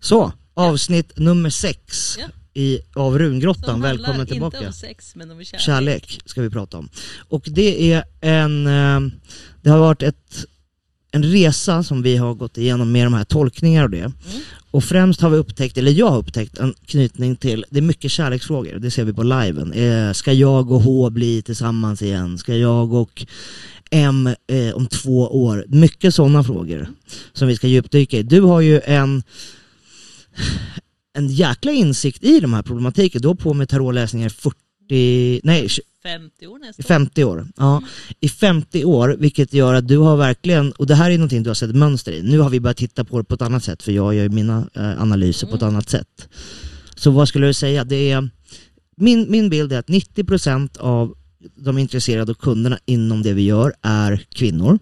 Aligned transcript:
Så, 0.00 0.32
avsnitt 0.54 1.18
nummer 1.18 1.50
sex 1.50 2.16
Ja. 2.18 2.26
i, 2.54 2.78
av 2.94 3.18
Rungrottan. 3.18 3.80
Välkommen 3.80 4.26
tillbaka. 4.26 4.56
inte 4.56 4.66
om 4.66 4.72
sex 4.72 5.16
men 5.16 5.30
om 5.30 5.44
kärlek. 5.44 5.60
Kärlek 5.60 6.20
ska 6.24 6.42
vi 6.42 6.50
prata 6.50 6.78
om. 6.78 6.88
Och 7.28 7.42
det 7.46 7.92
är 7.92 8.04
en, 8.20 8.66
eh, 8.66 9.00
det 9.62 9.70
har 9.70 9.78
varit 9.78 10.02
ett, 10.02 10.44
en 11.12 11.24
resa 11.24 11.82
som 11.82 12.02
vi 12.02 12.16
har 12.16 12.34
gått 12.34 12.58
igenom 12.58 12.92
med 12.92 13.06
de 13.06 13.14
här 13.14 13.24
tolkningar 13.24 13.84
och 13.84 13.90
det. 13.90 13.98
Mm. 13.98 14.12
Och 14.70 14.84
främst 14.84 15.20
har 15.20 15.30
vi 15.30 15.36
upptäckt, 15.36 15.78
eller 15.78 15.92
jag 15.92 16.10
har 16.10 16.18
upptäckt 16.18 16.58
en 16.58 16.74
knytning 16.86 17.36
till, 17.36 17.64
det 17.70 17.78
är 17.78 17.82
mycket 17.82 18.10
kärleksfrågor, 18.10 18.74
det 18.74 18.90
ser 18.90 19.04
vi 19.04 19.12
på 19.12 19.22
liven. 19.22 19.72
Eh, 19.72 20.12
ska 20.12 20.32
jag 20.32 20.70
och 20.70 20.80
H 20.80 21.10
bli 21.10 21.42
tillsammans 21.42 22.02
igen? 22.02 22.38
Ska 22.38 22.56
jag 22.56 22.92
och 22.92 23.26
M 23.90 24.28
eh, 24.46 24.74
om 24.74 24.86
två 24.86 25.42
år? 25.44 25.64
Mycket 25.68 26.14
sådana 26.14 26.44
frågor 26.44 26.88
som 27.32 27.48
vi 27.48 27.56
ska 27.56 27.66
djupdyka 27.66 28.18
i. 28.18 28.22
Du 28.22 28.40
har 28.40 28.60
ju 28.60 28.80
en 28.84 29.22
en 31.12 31.28
jäkla 31.28 31.72
insikt 31.72 32.24
i 32.24 32.40
de 32.40 32.52
här 32.52 32.62
problematiken. 32.62 33.22
Du 33.22 33.28
har 33.28 33.34
på 33.34 33.54
med 33.54 33.68
tarotläsningar 33.68 34.26
i 34.26 34.30
40, 34.30 35.40
nej 35.44 35.68
50 36.02 36.46
år 36.46 36.58
nästan. 36.58 36.84
50 36.84 37.24
år. 37.24 37.48
Ja, 37.56 37.82
i 38.20 38.28
50 38.28 38.84
år, 38.84 39.16
vilket 39.18 39.52
gör 39.52 39.74
att 39.74 39.88
du 39.88 39.98
har 39.98 40.16
verkligen, 40.16 40.72
och 40.72 40.86
det 40.86 40.94
här 40.94 41.10
är 41.10 41.18
någonting 41.18 41.42
du 41.42 41.50
har 41.50 41.54
sett 41.54 41.76
mönster 41.76 42.12
i, 42.12 42.22
nu 42.22 42.38
har 42.38 42.50
vi 42.50 42.60
börjat 42.60 42.76
titta 42.76 43.04
på 43.04 43.18
det 43.18 43.24
på 43.24 43.34
ett 43.34 43.42
annat 43.42 43.64
sätt 43.64 43.82
för 43.82 43.92
jag 43.92 44.14
gör 44.14 44.22
ju 44.22 44.28
mina 44.28 44.68
eh, 44.74 45.02
analyser 45.02 45.46
på 45.46 45.56
ett 45.56 45.62
annat 45.62 45.88
sätt. 45.88 46.28
Så 46.96 47.10
vad 47.10 47.28
skulle 47.28 47.46
du 47.46 47.54
säga? 47.54 47.84
Det 47.84 48.10
är, 48.10 48.30
min, 48.96 49.30
min 49.30 49.50
bild 49.50 49.72
är 49.72 49.78
att 49.78 49.88
90% 49.88 50.78
av 50.78 51.14
de 51.56 51.78
intresserade 51.78 52.34
kunderna 52.34 52.78
inom 52.84 53.22
det 53.22 53.32
vi 53.32 53.42
gör 53.42 53.74
är 53.82 54.26
kvinnor. 54.28 54.78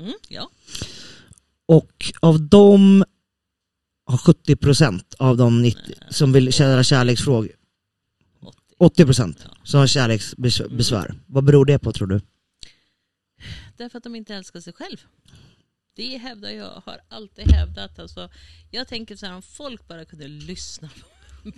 Mm, 0.00 0.12
ja. 0.28 0.50
Och 1.66 2.12
av 2.20 2.40
dem 2.40 3.04
har 4.12 4.18
70% 4.18 5.14
av 5.18 5.36
de 5.36 5.62
90 5.62 5.94
som 6.10 6.32
vill 6.32 6.52
ställa 6.52 6.82
kärleksfrågor, 6.84 7.50
80. 8.78 9.04
80% 9.04 9.36
Ja. 9.44 9.56
som 9.64 9.80
har 9.80 9.86
kärleksbesvär. 9.86 11.14
Vad 11.26 11.44
beror 11.44 11.64
det 11.64 11.78
på 11.78 11.92
tror 11.92 12.06
du? 12.08 12.20
Därför 13.76 13.98
att 13.98 14.04
de 14.04 14.14
inte 14.16 14.34
älskar 14.34 14.60
sig 14.60 14.72
själv. 14.72 14.96
Det 15.96 16.16
hävdar 16.18 16.50
jag, 16.50 16.82
har 16.86 16.98
alltid 17.08 17.50
hävdat. 17.52 17.98
Alltså, 17.98 18.30
jag 18.70 18.88
tänker 18.88 19.16
så 19.16 19.26
här, 19.26 19.34
om 19.34 19.42
folk 19.42 19.88
bara 19.88 20.04
kunde 20.04 20.28
lyssna 20.28 20.90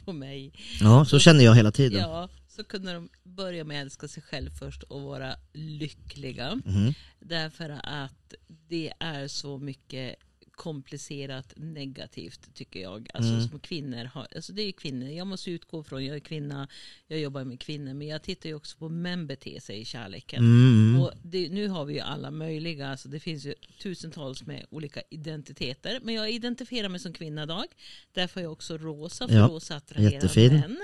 på 0.05 0.13
mig. 0.25 0.53
Ja, 0.81 1.05
så 1.05 1.19
känner 1.19 1.45
jag 1.45 1.55
hela 1.55 1.73
tiden. 1.73 2.01
Ja, 2.01 2.29
så 2.49 2.65
kunde 2.65 2.93
de 2.93 3.09
börja 3.23 3.65
med 3.65 3.81
att 3.81 3.85
älska 3.87 4.09
sig 4.09 4.23
själv 4.23 4.51
först 4.51 4.83
och 4.83 5.03
vara 5.03 5.35
lyckliga. 5.53 6.61
Mhm. 6.65 6.95
Därför 7.21 7.71
att 7.85 8.35
det 8.69 8.93
är 9.01 9.29
så 9.29 9.59
mycket 9.59 10.15
komplicerat 10.57 11.53
negativt 11.57 12.55
tycker 12.55 12.81
jag. 12.81 13.09
Alltså 13.15 13.33
Mm. 13.33 13.49
som 13.49 13.61
kvinnor 13.61 14.05
har, 14.05 14.27
alltså 14.35 14.53
det 14.53 14.63
är 14.63 14.73
kvinnor, 14.73 15.09
jag 15.09 15.27
måste 15.27 15.51
utgå 15.51 15.83
från, 15.83 16.05
jag 16.07 16.17
är 16.17 16.21
kvinna, 16.21 16.69
jag 17.07 17.21
jobbar 17.21 17.45
med 17.45 17.61
kvinnor, 17.61 17.95
men 17.95 18.07
jag 18.09 18.23
tittar 18.23 18.49
ju 18.49 18.55
också 18.55 18.77
på 18.79 18.89
män 18.89 19.27
beter 19.27 19.61
sig 19.61 19.81
i 19.81 19.85
kärleken. 19.85 20.39
Mm. 20.39 21.01
Och 21.03 21.13
det, 21.23 21.49
nu 21.49 21.69
har 21.69 21.85
vi 21.85 21.95
ju 21.95 22.01
alla 22.01 22.31
möjliga, 22.31 22.89
alltså 22.89 23.09
det 23.09 23.21
finns 23.21 23.45
ju 23.47 23.55
tusentals 23.83 24.47
med 24.47 24.67
olika 24.71 25.03
identiteter. 25.11 26.01
Men 26.03 26.15
jag 26.15 26.31
identifierar 26.31 26.89
mig 26.89 27.01
som 27.01 27.13
kvinna 27.13 27.43
idag. 27.43 27.65
Därför 28.13 28.41
är 28.41 28.45
jag 28.45 28.53
också 28.53 28.77
rosa, 28.79 29.29
för 29.29 29.35
Ja, 29.35 29.47
rosa 29.49 29.77
attraherar 29.77 30.13
jättefin. 30.13 30.53
män. 30.55 30.77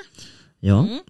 Ja, 0.61 0.87
Mm. 0.87 1.01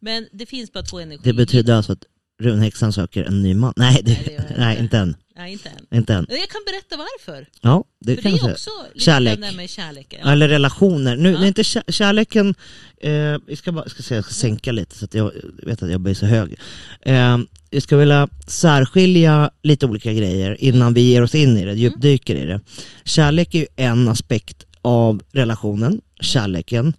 Men 0.00 0.28
det 0.32 0.46
finns 0.46 0.72
bara 0.72 0.84
två 0.84 0.98
energier. 0.98 1.24
det 1.24 1.32
betyder 1.32 1.74
alltså 1.74 1.92
att 1.92 2.04
runhäxan 2.42 2.92
söker 2.92 3.24
en 3.24 3.42
ny 3.42 3.54
man. 3.54 3.72
Nej, 3.76 4.00
det, 4.04 4.12
Nej, 4.12 4.22
det 4.26 4.32
jag 4.52 4.58
nej 4.58 4.78
inte. 4.78 4.98
än. 4.98 5.16
Nej, 5.36 5.52
inte 5.52 5.68
än. 5.68 5.98
Inte 5.98 6.14
än. 6.14 6.26
Jag 6.28 6.48
kan 6.48 6.60
berätta 6.66 6.96
varför. 6.96 7.46
Ja, 7.60 7.84
det 8.00 8.14
för 8.14 8.22
kan 8.22 8.32
det 8.32 8.38
jag 8.38 8.48
är 8.48 8.52
också 8.52 8.70
lite 8.94 9.04
Kärlek. 9.04 9.38
med 9.56 9.70
kärleken. 9.70 10.20
Ja. 10.24 10.32
Eller 10.32 10.48
relationer. 10.48 11.16
Nu, 11.16 11.30
Ja. 11.32 11.38
är 11.42 11.46
inte 11.46 11.64
kär, 11.64 11.82
kärleken, 11.88 12.54
eh, 13.00 13.36
vi 13.46 13.56
ska 13.56 13.72
bara 13.72 13.88
ska 13.88 14.02
säga, 14.02 14.18
jag 14.18 14.24
ska 14.24 14.34
sänka 14.34 14.72
lite 14.72 14.96
så 14.98 15.04
att 15.04 15.14
jag 15.14 15.32
vet 15.62 15.82
att 15.82 15.90
jag 15.90 16.00
blir 16.00 16.14
så 16.14 16.26
hög. 16.26 16.56
Eh, 17.02 17.38
vi 17.70 17.80
ska 17.80 17.96
vilja 17.96 18.28
särskilja 18.46 19.50
lite 19.62 19.86
olika 19.86 20.12
grejer 20.12 20.56
innan 20.60 20.94
vi 20.94 21.00
ger 21.00 21.22
oss 21.22 21.34
in 21.34 21.56
i 21.56 21.64
det, 21.64 21.74
djupdyker 21.74 22.34
i 22.36 22.46
det. 22.46 22.60
Kärlek 23.04 23.54
är 23.54 23.58
ju 23.58 23.66
en 23.76 24.08
aspekt 24.08 24.66
av 24.82 25.22
relationen, 25.32 26.00
kärleken. 26.20 26.92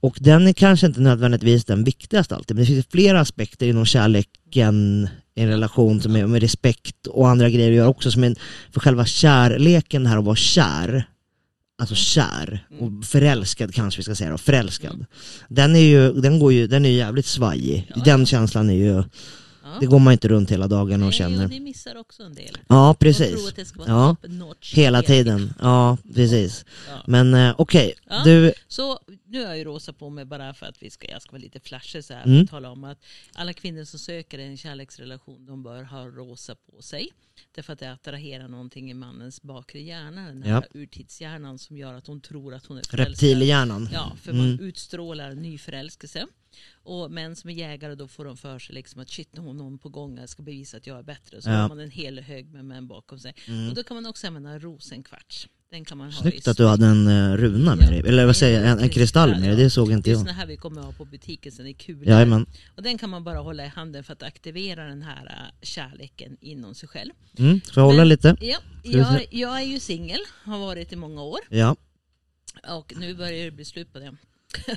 Och 0.00 0.16
den 0.20 0.46
är 0.46 0.52
kanske 0.52 0.86
inte 0.86 1.00
nödvändigtvis 1.00 1.64
den 1.64 1.84
viktigaste 1.84 2.36
alltid, 2.36 2.56
men 2.56 2.62
det 2.64 2.66
finns 2.72 2.86
flera 2.86 3.20
aspekter 3.20 3.66
inom 3.66 3.84
kärleken 3.86 5.08
i 5.34 5.40
en 5.42 5.48
relation 5.48 6.00
som 6.00 6.16
är 6.16 6.26
med 6.26 6.40
respekt 6.42 7.06
och 7.06 7.28
andra 7.28 7.50
grejer 7.50 7.70
göra 7.70 7.88
också 7.88 8.10
som 8.10 8.24
är 8.24 8.34
för 8.72 8.80
själva 8.80 9.04
kärleken 9.04 10.06
här 10.06 10.18
att 10.18 10.24
vara 10.24 10.36
kär 10.36 11.04
Alltså 11.78 11.94
kär 11.94 12.66
och 12.80 13.04
förälskad 13.04 13.74
kanske 13.74 13.98
vi 13.98 14.02
ska 14.04 14.14
säga 14.14 14.30
då, 14.30 14.38
förälskad. 14.38 15.06
Den 15.48 15.76
är 15.76 15.80
ju, 15.80 16.12
den 16.12 16.38
går 16.38 16.52
ju, 16.52 16.66
den 16.66 16.84
är 16.84 16.90
jävligt 16.90 17.26
svajig. 17.26 17.92
Den 18.04 18.26
känslan 18.26 18.70
är 18.70 18.74
ju, 18.74 19.02
det 19.80 19.86
går 19.86 19.98
man 19.98 20.12
inte 20.12 20.28
runt 20.28 20.50
hela 20.50 20.66
dagen 20.68 21.02
och 21.02 21.06
Nej, 21.08 21.12
känner. 21.12 21.44
och 21.44 21.50
det 21.50 21.60
missar 21.60 21.96
också 21.96 22.22
en 22.22 22.34
del. 22.34 22.58
Ja 22.68 22.90
Och 22.90 22.98
tror 22.98 23.08
precis. 23.12 23.48
att 23.48 23.56
det 23.56 23.64
ska 23.64 23.78
vara 23.78 23.88
Ja. 23.90 24.16
Hela 24.74 25.02
tiden. 25.02 25.54
Ja 25.60 25.96
precis. 26.14 26.64
Ja. 26.88 27.02
Men 27.06 27.34
eh, 27.34 27.54
okej, 27.58 27.92
Ja. 28.10 28.22
du, 28.24 28.52
Så 28.68 28.98
nu 29.30 29.38
har 29.40 29.46
jag 29.48 29.58
ju 29.58 29.64
rosa 29.64 29.92
på 29.92 30.10
mig 30.10 30.24
bara 30.24 30.54
för 30.54 30.66
att 30.66 30.82
vi 30.82 30.90
ska, 30.90 31.10
jag 31.10 31.22
ska 31.22 31.32
vara 31.32 31.42
lite 31.42 31.60
flashig 31.60 32.04
så 32.04 32.14
här 32.14 32.24
Mm. 32.24 32.42
och 32.42 32.48
tala 32.48 32.70
om 32.70 32.84
att 32.84 33.04
alla 33.34 33.52
kvinnor 33.52 33.84
som 33.84 33.98
söker 33.98 34.38
en 34.38 34.56
kärleksrelation 34.56 35.46
de 35.46 35.62
bör 35.62 35.82
ha 35.82 36.06
rosa 36.06 36.54
på 36.54 36.82
sig. 36.82 37.08
Därför 37.54 37.72
att 37.72 37.78
det 37.78 37.92
attraherar 37.92 38.48
någonting 38.48 38.90
i 38.90 38.94
mannens 38.94 39.42
bakre 39.42 39.80
hjärna, 39.80 40.26
den 40.28 40.42
här 40.42 40.50
Ja. 40.72 40.78
urtidshjärnan 40.80 41.58
som 41.58 41.76
gör 41.76 41.94
att 41.94 42.06
hon 42.06 42.20
tror 42.20 42.54
att 42.54 42.66
hon 42.66 42.78
är 42.78 42.82
förälskad. 42.82 43.28
reptilhjärnan. 43.28 43.88
Ja, 43.92 44.16
för 44.22 44.32
Mm. 44.32 44.46
man 44.48 44.60
utstrålar 44.60 45.34
nyförälskelse. 45.34 46.26
Och 46.72 47.10
män 47.10 47.36
som 47.36 47.50
är 47.50 47.54
jägare 47.54 47.94
då 47.94 48.08
får 48.08 48.24
de 48.24 48.36
för 48.36 48.58
sig 48.58 48.74
liksom 48.74 49.00
att 49.00 49.08
shit, 49.08 49.34
nu 49.36 49.40
har 49.40 49.52
någon 49.52 49.78
på 49.78 49.88
gång, 49.88 50.18
jag 50.18 50.28
ska 50.28 50.42
bevisa 50.42 50.76
att 50.76 50.86
jag 50.86 50.98
är 50.98 51.02
bättre. 51.02 51.42
Så 51.42 51.50
Ja. 51.50 51.54
har 51.56 51.68
man 51.68 51.80
en 51.80 51.90
hel 51.90 52.18
hög 52.20 52.48
med 52.52 52.64
män 52.64 52.86
bakom 52.88 53.18
sig. 53.18 53.34
Mm. 53.48 53.68
Och 53.68 53.74
då 53.74 53.82
kan 53.82 53.94
man 53.94 54.06
också 54.06 54.26
använda 54.26 54.58
rosenkvarts. 54.58 55.48
Den 55.70 55.84
kan 55.84 55.98
man 55.98 56.12
ha 56.12 56.22
Snyggt 56.22 56.46
i 56.46 56.50
att 56.50 56.56
du 56.56 56.66
hade 56.66 56.86
en 56.86 57.08
uh, 57.08 57.36
runa 57.36 57.76
med 57.76 57.88
dig, 57.88 57.98
eller 58.06 58.26
vad 58.26 58.36
säger 58.36 58.60
jag, 58.60 58.70
en, 58.70 58.78
en 58.78 58.88
kristall 58.88 59.30
med 59.30 59.42
dig, 59.42 59.56
det 59.56 59.70
såg 59.70 59.92
inte 59.92 60.10
Det 60.10 60.10
är 60.10 60.12
jag. 60.12 60.20
såna 60.20 60.32
här 60.32 60.46
vi 60.46 60.56
kommer 60.56 60.82
ha 60.82 60.92
på 60.92 61.04
butiken 61.04 61.52
sen 61.52 61.66
i 61.66 61.74
kulor. 61.74 62.06
Jajamän. 62.08 62.46
Och 62.76 62.82
den 62.82 62.98
kan 62.98 63.10
man 63.10 63.24
bara 63.24 63.38
hålla 63.38 63.64
i 63.64 63.68
handen 63.68 64.04
för 64.04 64.12
att 64.12 64.22
aktivera 64.22 64.84
den 64.84 65.02
här 65.02 65.26
äh, 65.26 65.66
kärleken 65.66 66.36
inom 66.40 66.74
sig 66.74 66.88
själv. 66.88 67.10
Mm, 67.38 67.60
får 67.60 67.80
jag 67.80 67.86
hålla 67.86 67.98
Men- 67.98 68.08
lite? 68.08 68.36
Ja, 68.40 68.58
jag, 68.82 69.26
jag 69.30 69.60
är 69.62 69.66
ju 69.66 69.80
singel, 69.80 70.20
har 70.44 70.58
varit 70.58 70.92
i 70.92 70.96
många 70.96 71.22
år. 71.22 71.38
Ja, 71.48 71.76
Och 72.68 72.92
nu 72.96 73.14
börjar 73.14 73.44
det 73.44 73.50
bli 73.50 73.64
slut 73.64 73.92
på 73.92 73.98
det. 73.98 74.16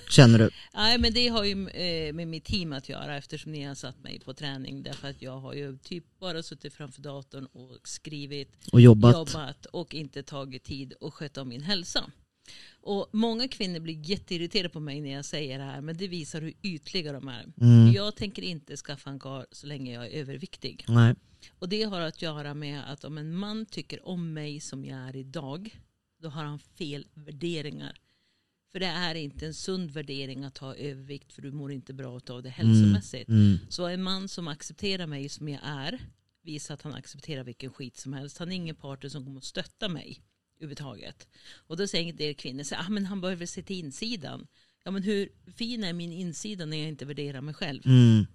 Känner 0.09 0.39
du? 0.39 0.49
Nej 0.73 0.97
men 0.97 1.13
det 1.13 1.27
har 1.27 1.43
ju 1.43 1.67
eh, 1.69 2.13
med 2.13 2.27
mitt 2.27 2.45
team 2.45 2.73
att 2.73 2.89
göra 2.89 3.17
eftersom 3.17 3.51
ni 3.51 3.63
har 3.63 3.75
satt 3.75 4.03
mig 4.03 4.19
på 4.19 4.33
träning. 4.33 4.83
Därför 4.83 5.09
att 5.09 5.21
jag 5.21 5.39
har 5.39 5.53
ju 5.53 5.77
typ 5.77 6.19
bara 6.19 6.43
suttit 6.43 6.73
framför 6.73 7.01
datorn 7.01 7.45
och 7.45 7.87
skrivit, 7.87 8.67
Och 8.71 8.81
jobbat? 8.81 9.13
jobbat 9.13 9.65
och 9.65 9.93
inte 9.93 10.23
tagit 10.23 10.63
tid 10.63 10.93
och 10.93 11.13
skött 11.13 11.37
om 11.37 11.49
min 11.49 11.61
hälsa. 11.61 12.11
Och 12.81 13.09
många 13.11 13.47
kvinnor 13.47 13.79
blir 13.79 14.09
jätteirriterade 14.09 14.69
på 14.69 14.79
mig 14.79 15.01
när 15.01 15.11
jag 15.11 15.25
säger 15.25 15.57
det 15.57 15.63
här 15.63 15.81
men 15.81 15.97
det 15.97 16.07
visar 16.07 16.41
hur 16.41 16.53
ytliga 16.61 17.11
de 17.13 17.27
är. 17.27 17.45
Mm. 17.61 17.93
Jag 17.93 18.15
tänker 18.15 18.41
inte 18.41 18.77
skaffa 18.77 19.09
en 19.09 19.19
karl 19.19 19.45
så 19.51 19.67
länge 19.67 19.93
jag 19.93 20.05
är 20.05 20.09
överviktig. 20.09 20.85
Nej. 20.87 21.15
Och 21.59 21.69
det 21.69 21.83
har 21.83 22.01
att 22.01 22.21
göra 22.21 22.53
med 22.53 22.91
att 22.91 23.03
om 23.03 23.17
en 23.17 23.35
man 23.35 23.65
tycker 23.65 24.07
om 24.07 24.33
mig 24.33 24.59
som 24.59 24.85
jag 24.85 24.99
är 24.99 25.15
idag, 25.15 25.79
då 26.21 26.29
har 26.29 26.43
han 26.43 26.59
fel 26.59 27.07
värderingar. 27.13 27.99
För 28.73 28.79
det 28.79 28.85
är 28.85 29.15
inte 29.15 29.45
en 29.45 29.53
sund 29.53 29.91
värdering 29.91 30.43
att 30.43 30.57
ha 30.57 30.75
övervikt 30.75 31.33
för 31.33 31.41
du 31.41 31.51
mår 31.51 31.71
inte 31.71 31.93
bra 31.93 32.19
av 32.29 32.43
det 32.43 32.49
hälsomässigt. 32.49 33.29
Mm. 33.29 33.57
Så 33.69 33.87
en 33.87 34.03
man 34.03 34.27
som 34.27 34.47
accepterar 34.47 35.07
mig 35.07 35.29
som 35.29 35.49
jag 35.49 35.61
är 35.63 35.99
visar 36.43 36.73
att 36.73 36.81
han 36.81 36.93
accepterar 36.93 37.43
vilken 37.43 37.73
skit 37.73 37.97
som 37.97 38.13
helst. 38.13 38.37
Han 38.37 38.51
är 38.51 38.55
ingen 38.55 38.75
partner 38.75 39.09
som 39.09 39.25
kommer 39.25 39.37
att 39.37 39.43
stötta 39.43 39.89
mig 39.89 40.19
överhuvudtaget. 40.57 41.27
Och 41.67 41.77
då 41.77 41.87
säger 41.87 42.09
en 42.09 42.15
del 42.15 42.35
kvinnor 42.35 42.63
så, 42.63 42.75
ah, 42.75 42.89
men 42.89 43.05
han 43.05 43.21
behöver 43.21 43.45
se 43.45 43.63
till 43.63 43.79
insidan. 43.79 44.47
Ja 44.83 44.91
men 44.91 45.03
hur 45.03 45.29
fin 45.57 45.83
är 45.83 45.93
min 45.93 46.11
insida 46.11 46.65
när 46.65 46.77
jag 46.77 46.87
inte 46.87 47.05
värderar 47.05 47.41
mig 47.41 47.53
själv? 47.53 47.81
Mm. 47.85 48.25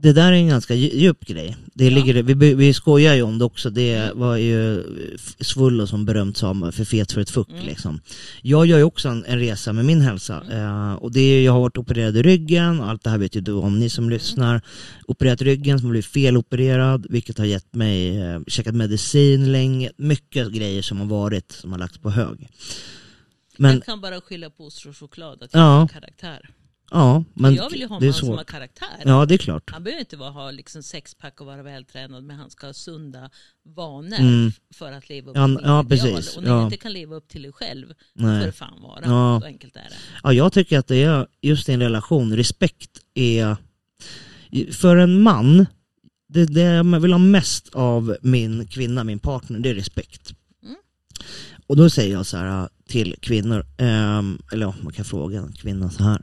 Det 0.00 0.12
där 0.12 0.32
är 0.32 0.36
en 0.36 0.48
ganska 0.48 0.74
dju- 0.74 0.94
djup 0.94 1.24
grej. 1.26 1.56
Det 1.74 1.84
Ja. 1.84 1.90
ligger, 1.90 2.22
vi, 2.22 2.54
vi 2.54 2.74
skojar 2.74 3.14
ju 3.14 3.22
om 3.22 3.38
det 3.38 3.44
också, 3.44 3.70
det 3.70 4.10
var 4.14 4.36
ju 4.36 4.84
Svullo 5.40 5.86
som 5.86 6.04
berömt 6.04 6.36
sa 6.36 6.72
för 6.72 6.84
fet 6.84 7.12
för 7.12 7.20
ett 7.20 7.30
fuck 7.30 7.48
Mm. 7.50 7.66
liksom. 7.66 8.00
Jag 8.42 8.66
gör 8.66 8.78
ju 8.78 8.84
också 8.84 9.08
en, 9.08 9.24
en 9.24 9.38
resa 9.38 9.72
med 9.72 9.84
min 9.84 10.00
hälsa 10.00 10.42
eh, 10.50 10.92
och 10.92 11.12
det 11.12 11.20
är, 11.20 11.42
jag 11.42 11.52
har 11.52 11.60
varit 11.60 11.78
opererad 11.78 12.16
i 12.16 12.22
ryggen, 12.22 12.80
allt 12.80 13.04
det 13.04 13.10
här 13.10 13.18
vet 13.18 13.36
ju 13.36 13.40
du 13.40 13.52
om 13.52 13.78
ni 13.78 13.88
som 13.90 14.10
lyssnar. 14.10 14.60
Opererat 15.06 15.42
ryggen 15.42 15.78
som 15.78 15.90
blivit 15.90 16.06
felopererad, 16.06 17.06
vilket 17.10 17.38
har 17.38 17.44
gett 17.44 17.74
mig, 17.74 18.18
eh, 18.18 18.40
käkat 18.46 18.74
medicin 18.74 19.52
länge, 19.52 19.90
mycket 19.96 20.52
grejer 20.52 20.82
som 20.82 20.98
har 20.98 21.06
varit, 21.06 21.52
som 21.52 21.72
har 21.72 21.78
lagts 21.78 21.98
på 21.98 22.10
hög. 22.10 22.48
Men 23.56 23.74
jag 23.74 23.84
kan 23.84 24.00
bara 24.00 24.20
skylla 24.20 24.50
på 24.50 24.64
ostron 24.66 24.90
och 24.90 24.96
choklad 24.96 25.42
att 25.42 25.54
jag 25.54 25.60
Ja. 25.62 25.64
har 25.78 25.88
karaktär. 25.88 26.50
Ja, 26.90 27.24
men 27.34 27.54
jag 27.54 27.70
vill 27.70 27.80
ju 27.80 27.86
ha 27.86 27.96
en 27.98 28.04
man 28.04 28.12
som 28.14 28.28
har 28.28 28.44
karaktär. 28.44 29.02
Ja, 29.04 29.26
det 29.26 29.34
är 29.34 29.38
klart. 29.38 29.70
Han 29.70 29.84
behöver 29.84 30.00
inte 30.00 30.16
vara, 30.16 30.30
ha 30.30 30.50
liksom 30.50 30.82
sexpack 30.82 31.40
och 31.40 31.46
vara 31.46 31.62
vältränad 31.62 32.24
men 32.24 32.36
han 32.36 32.50
ska 32.50 32.66
ha 32.66 32.74
sunda 32.74 33.30
vanor 33.64 34.18
Mm. 34.18 34.52
för 34.74 34.92
att 34.92 35.08
leva 35.08 35.30
upp 35.30 35.34
till 35.34 35.40
ja, 35.64 35.80
ideal. 35.80 35.86
precis. 35.88 36.36
Och 36.36 36.42
när 36.42 36.50
du 36.50 36.56
Ja. 36.56 36.64
inte 36.64 36.76
kan 36.76 36.92
leva 36.92 37.16
upp 37.16 37.28
till 37.28 37.42
dig 37.42 37.52
själv 37.52 37.92
Nej. 38.12 38.46
det 38.46 38.52
fan 38.52 38.82
vara. 38.82 39.00
Ja. 39.04 39.38
Så 39.40 39.46
enkelt 39.46 39.76
är 39.76 39.80
det. 39.80 39.96
Ja, 40.22 40.32
jag 40.32 40.52
tycker 40.52 40.78
att 40.78 40.86
det 40.86 40.96
är 41.02 41.26
just 41.40 41.68
i 41.68 41.72
en 41.72 41.80
relation, 41.80 42.36
respekt 42.36 42.90
är... 43.14 43.56
För 44.72 44.96
en 44.96 45.22
man, 45.22 45.66
det, 46.28 46.44
det 46.46 46.60
jag 46.60 47.00
vill 47.00 47.12
ha 47.12 47.18
mest 47.18 47.68
av 47.74 48.16
min 48.22 48.66
kvinna, 48.66 49.04
min 49.04 49.18
partner, 49.18 49.58
det 49.58 49.70
är 49.70 49.74
respekt. 49.74 50.34
Mm. 50.62 50.76
Och 51.66 51.76
då 51.76 51.90
säger 51.90 52.12
jag 52.12 52.26
så 52.26 52.36
här 52.36 52.68
till 52.88 53.14
kvinnor, 53.20 53.66
ehm, 53.78 54.38
eller 54.52 54.66
ja, 54.66 54.74
man 54.82 54.92
kan 54.92 55.04
fråga 55.04 55.38
en 55.40 55.52
kvinna 55.52 55.90
så 55.90 56.02
här. 56.04 56.22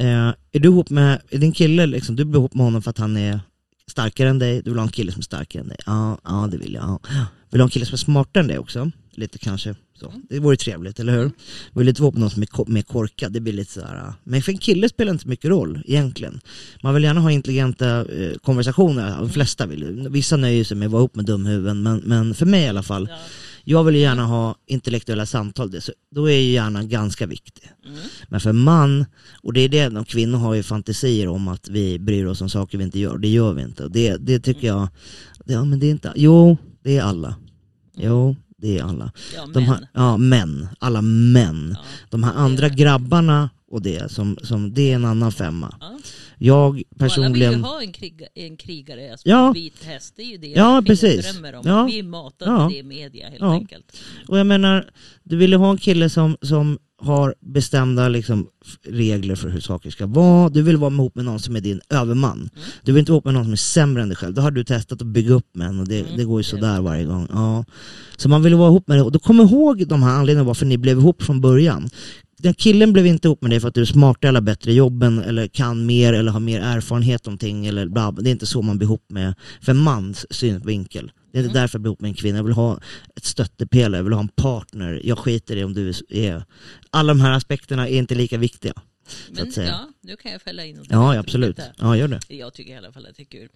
Eh, 0.00 0.34
är 0.52 0.58
du 0.58 0.68
ihop 0.68 0.90
med, 0.90 1.20
är 1.30 1.38
din 1.38 1.52
kille 1.52 1.86
liksom, 1.86 2.16
du 2.16 2.24
blir 2.24 2.40
ihop 2.40 2.54
med 2.54 2.64
honom 2.64 2.82
för 2.82 2.90
att 2.90 2.98
han 2.98 3.16
är 3.16 3.40
starkare 3.86 4.28
än 4.28 4.38
dig, 4.38 4.62
du 4.62 4.70
vill 4.70 4.78
ha 4.78 4.86
en 4.86 4.92
kille 4.92 5.12
som 5.12 5.18
är 5.18 5.22
starkare 5.22 5.62
än 5.62 5.68
dig? 5.68 5.78
Ja, 5.86 6.18
ja 6.24 6.48
det 6.50 6.56
vill 6.56 6.74
jag. 6.74 6.82
Ja. 6.84 7.26
Vill 7.50 7.58
du 7.58 7.60
ha 7.60 7.66
en 7.66 7.70
kille 7.70 7.86
som 7.86 7.94
är 7.94 7.98
smartare 7.98 8.42
än 8.42 8.48
dig 8.48 8.58
också? 8.58 8.90
Lite 9.14 9.38
kanske 9.38 9.74
så. 10.00 10.12
Det 10.28 10.38
vore 10.38 10.56
trevligt, 10.56 11.00
eller 11.00 11.12
hur? 11.12 11.30
Vill 11.72 11.88
inte 11.88 12.02
vara 12.02 12.12
med 12.12 12.20
någon 12.20 12.30
som 12.30 12.42
är 12.42 12.70
mer 12.70 12.82
korkad, 12.82 13.32
det 13.32 13.40
blir 13.40 13.52
lite 13.52 13.72
sådär. 13.72 14.12
Men 14.24 14.42
för 14.42 14.52
en 14.52 14.58
kille 14.58 14.88
spelar 14.88 15.06
det 15.06 15.12
inte 15.12 15.22
så 15.22 15.28
mycket 15.28 15.50
roll 15.50 15.82
egentligen. 15.86 16.40
Man 16.82 16.94
vill 16.94 17.04
gärna 17.04 17.20
ha 17.20 17.30
intelligenta 17.30 18.04
eh, 18.04 18.32
konversationer, 18.42 19.18
de 19.18 19.30
flesta 19.30 19.66
vill. 19.66 20.08
Vissa 20.10 20.36
nöjer 20.36 20.64
sig 20.64 20.76
med 20.76 20.86
att 20.86 20.92
vara 20.92 21.00
ihop 21.00 21.14
med 21.14 21.24
dumhuvuden, 21.24 21.82
men, 21.82 21.98
men 21.98 22.34
för 22.34 22.46
mig 22.46 22.64
i 22.64 22.68
alla 22.68 22.82
fall. 22.82 23.08
Ja. 23.10 23.16
Jag 23.64 23.84
vill 23.84 23.94
gärna 23.94 24.26
ha 24.26 24.54
intellektuella 24.66 25.26
samtal, 25.26 25.70
det, 25.70 25.80
så 25.80 25.92
då 26.14 26.30
är 26.30 26.38
ju 26.38 26.50
hjärnan 26.50 26.88
ganska 26.88 27.26
viktig. 27.26 27.70
Mm. 27.86 27.98
Men 28.28 28.40
för 28.40 28.52
man, 28.52 29.04
och 29.42 29.52
det 29.52 29.60
är 29.60 29.68
det, 29.68 29.88
de 29.88 30.04
kvinnor 30.04 30.38
har 30.38 30.54
ju 30.54 30.62
fantasier 30.62 31.28
om 31.28 31.48
att 31.48 31.68
vi 31.68 31.98
bryr 31.98 32.24
oss 32.24 32.40
om 32.40 32.50
saker 32.50 32.78
vi 32.78 32.84
inte 32.84 32.98
gör, 32.98 33.18
det 33.18 33.28
gör 33.28 33.52
vi 33.52 33.62
inte. 33.62 33.84
Och 33.84 33.90
det, 33.90 34.16
det 34.16 34.40
tycker 34.40 34.66
jag, 34.66 34.88
det, 35.44 35.52
ja 35.52 35.64
men 35.64 35.80
det 35.80 35.86
är 35.86 35.90
inte, 35.90 36.12
jo 36.16 36.56
det 36.82 36.96
är 36.96 37.02
alla. 37.02 37.34
Jo, 37.96 38.36
det 38.56 38.78
är 38.78 38.82
alla. 38.82 39.12
Ja. 39.36 39.46
De 39.54 39.60
här, 39.60 39.88
ja, 39.92 40.16
män, 40.16 40.68
alla 40.78 41.02
män. 41.02 41.76
ja. 41.78 41.84
De 42.10 42.22
här 42.22 42.34
andra 42.34 42.68
grabbarna 42.68 43.50
och 43.70 43.82
det, 43.82 44.10
som, 44.12 44.38
som, 44.42 44.74
det 44.74 44.90
är 44.90 44.94
en 44.94 45.04
annan 45.04 45.32
femma. 45.32 45.74
Ja. 45.80 45.98
Jag 46.38 46.58
Och 46.58 46.66
Alla 46.66 46.72
vill 46.74 46.78
ju 46.78 46.98
personligen, 46.98 47.64
ha 47.64 47.82
en, 47.82 47.92
kriga, 47.92 48.26
en 48.34 48.56
krigare, 48.56 49.10
alltså 49.12 49.28
Ja. 49.28 49.46
en 49.46 49.52
vit 49.52 49.84
häst. 49.84 50.14
Det 50.16 50.22
är 50.22 50.26
ju 50.26 50.36
det 50.38 50.46
Ja, 50.48 50.82
precis. 50.86 51.32
drömmer 51.32 51.54
om. 51.54 51.62
Ja. 51.64 51.84
Vi 51.84 51.98
är 51.98 52.02
matade 52.02 52.50
Ja. 52.50 52.58
med 52.58 52.70
det 52.72 52.78
i 52.78 52.82
media 52.82 53.28
helt 53.28 53.40
Ja. 53.40 53.52
enkelt. 53.52 53.84
och 54.28 54.38
jag 54.38 54.46
menar, 54.46 54.90
du 55.22 55.36
vill 55.36 55.50
ju 55.50 55.56
ha 55.56 55.70
en 55.70 55.78
kille 55.78 56.10
som, 56.10 56.36
som 56.42 56.78
har 57.02 57.34
bestämda 57.40 58.08
liksom, 58.08 58.46
regler 58.88 59.34
för 59.34 59.48
hur 59.48 59.60
saker 59.60 59.90
ska 59.90 60.06
vara. 60.06 60.48
Du 60.48 60.62
vill 60.62 60.76
vara 60.76 60.92
ihop 60.94 61.14
med 61.14 61.24
någon 61.24 61.40
som 61.40 61.56
är 61.56 61.60
din 61.60 61.80
överman. 61.90 62.38
Mm. 62.38 62.50
Du 62.84 62.92
vill 62.92 63.00
inte 63.00 63.12
vara 63.12 63.16
ihop 63.16 63.24
med 63.24 63.34
någon 63.34 63.44
som 63.44 63.52
är 63.52 63.56
sämre 63.56 64.02
än 64.02 64.08
dig 64.08 64.16
själv. 64.16 64.34
Då 64.34 64.42
har 64.42 64.50
du 64.50 64.64
testat 64.64 65.00
att 65.00 65.06
bygga 65.06 65.34
upp 65.34 65.54
med 65.54 65.68
en 65.68 65.80
och 65.80 65.88
det, 65.88 66.00
Mm, 66.00 66.16
det 66.16 66.24
går 66.24 66.40
ju 66.40 66.44
sådär 66.44 66.80
varje 66.80 67.04
gång. 67.04 67.26
Ja. 67.32 67.64
Så 68.16 68.28
man 68.28 68.42
vill 68.42 68.54
vara 68.54 68.68
ihop 68.68 68.88
med 68.88 68.96
dig. 68.96 69.02
Och 69.02 69.12
då 69.12 69.18
kom 69.18 69.40
ihåg 69.40 69.86
de 69.86 70.02
här 70.02 70.14
anledningarna 70.14 70.46
varför 70.46 70.66
ni 70.66 70.78
blev 70.78 70.98
ihop 70.98 71.22
från 71.22 71.40
början. 71.40 71.88
Den 72.42 72.54
killen 72.54 72.92
blev 72.92 73.06
inte 73.06 73.28
ihop 73.28 73.42
med 73.42 73.50
dig 73.50 73.60
för 73.60 73.68
att 73.68 73.74
du 73.74 73.80
är 73.80 73.84
smartare 73.84 74.28
eller 74.28 74.40
bättre 74.40 74.72
i 74.72 74.74
jobben 74.74 75.18
eller 75.18 75.46
kan 75.48 75.86
mer 75.86 76.12
eller 76.12 76.32
har 76.32 76.40
mer 76.40 76.60
erfarenhet 76.60 77.26
om 77.26 77.38
ting 77.38 77.66
eller 77.66 77.88
bla. 77.88 78.12
Det 78.12 78.30
är 78.30 78.32
inte 78.32 78.46
så 78.46 78.62
man 78.62 78.78
blir 78.78 78.86
ihop 78.88 79.04
med, 79.10 79.34
för 79.62 79.72
en 79.72 79.78
mans 79.78 80.26
synvinkel. 80.30 81.12
Det 81.32 81.38
är 81.38 81.42
inte 81.42 81.50
Mm. 81.50 81.62
därför 81.62 81.76
jag 81.78 81.82
blir 81.82 81.88
ihop 81.90 82.00
med 82.00 82.08
en 82.08 82.14
kvinna. 82.14 82.38
Jag 82.38 82.44
vill 82.44 82.52
ha 82.54 82.80
ett 83.16 83.24
stöttepelare, 83.24 83.98
jag 83.98 84.04
vill 84.04 84.12
ha 84.12 84.20
en 84.20 84.28
partner. 84.28 85.00
Jag 85.04 85.18
skiter 85.18 85.56
i 85.56 85.64
om 85.64 85.74
du 85.74 85.92
är... 86.08 86.44
Alla 86.90 87.08
de 87.14 87.20
här 87.20 87.30
aspekterna 87.32 87.88
är 87.88 87.98
inte 87.98 88.14
lika 88.14 88.38
viktiga. 88.38 88.72
Men 89.30 89.52
ja, 89.56 89.88
nu 90.00 90.16
kan 90.16 90.32
jag 90.32 90.42
fälla 90.42 90.64
in 90.64 90.76
något 90.76 90.86
Ja, 90.90 91.18
absolut. 91.18 91.60
Ja, 91.78 91.96
gör 91.96 92.08
det. 92.08 92.20
Jag 92.28 92.54
tycker 92.54 92.72
i 92.72 92.76
alla 92.76 92.92
fall 92.92 93.06
att 93.06 93.16
det 93.16 93.22
är 93.22 93.24
kul. 93.24 93.48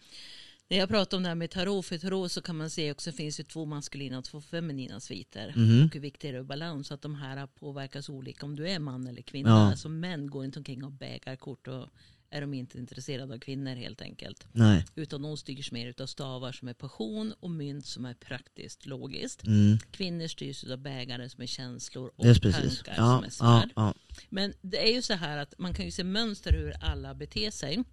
När 0.68 0.78
jag 0.78 0.88
pratar 0.88 1.16
om 1.16 1.22
det 1.22 1.28
här 1.28 1.36
med 1.36 1.50
tarot, 1.50 1.86
för 1.86 1.98
tarot 1.98 2.32
så 2.32 2.42
kan 2.42 2.56
man 2.56 2.70
se 2.70 2.90
också 2.92 3.12
finns 3.12 3.36
det 3.36 3.44
två 3.44 3.64
maskulina 3.64 4.18
och 4.18 4.24
två 4.24 4.40
feminina 4.40 5.00
sviter. 5.00 5.52
Mhm. 5.56 5.84
Och 5.86 5.94
hur 5.94 6.00
viktigt 6.00 6.32
det 6.32 6.38
är 6.38 6.42
balans, 6.42 6.86
så 6.86 6.94
att 6.94 7.02
de 7.02 7.14
här 7.14 7.46
påverkas 7.46 8.08
olika 8.08 8.46
om 8.46 8.56
du 8.56 8.68
är 8.68 8.78
man 8.78 9.06
eller 9.06 9.22
kvinna. 9.22 9.50
Ja. 9.50 9.70
Alltså 9.70 9.88
män 9.88 10.30
går 10.30 10.44
inte 10.44 10.58
omkring 10.58 10.84
och 10.84 10.90
har 10.90 10.98
bägarkort 10.98 11.68
och 11.68 11.88
är 12.30 12.40
de 12.40 12.54
inte 12.54 12.78
intresserade 12.78 13.34
av 13.34 13.38
kvinnor 13.38 13.74
helt 13.74 14.02
enkelt. 14.02 14.46
Nej. 14.52 14.84
Utan 14.94 15.22
de 15.22 15.36
styrs 15.36 15.72
mer 15.72 15.94
av 16.02 16.06
stavar 16.06 16.52
som 16.52 16.68
är 16.68 16.74
passion 16.74 17.34
och 17.40 17.50
mynt 17.50 17.86
som 17.86 18.04
är 18.04 18.14
praktiskt 18.14 18.86
logiskt. 18.86 19.46
Mm. 19.46 19.78
Kvinnor 19.90 20.26
styrs 20.26 20.64
av 20.64 20.78
bägare 20.78 21.28
som 21.28 21.42
är 21.42 21.46
känslor 21.46 22.10
och 22.16 22.24
precis. 22.24 22.82
tankar 22.82 22.94
Ja, 22.96 23.16
som 23.16 23.24
är 23.24 23.30
svärd. 23.30 23.70
ja. 23.76 23.94
Men 24.28 24.52
det 24.60 24.88
är 24.88 24.94
ju 24.94 25.02
så 25.02 25.14
här 25.14 25.38
att 25.38 25.54
man 25.58 25.74
kan 25.74 25.84
ju 25.84 25.90
se 25.90 26.04
mönster 26.04 26.52
hur 26.52 26.74
alla 26.80 27.14
beter 27.14 27.50
sig. 27.50 27.84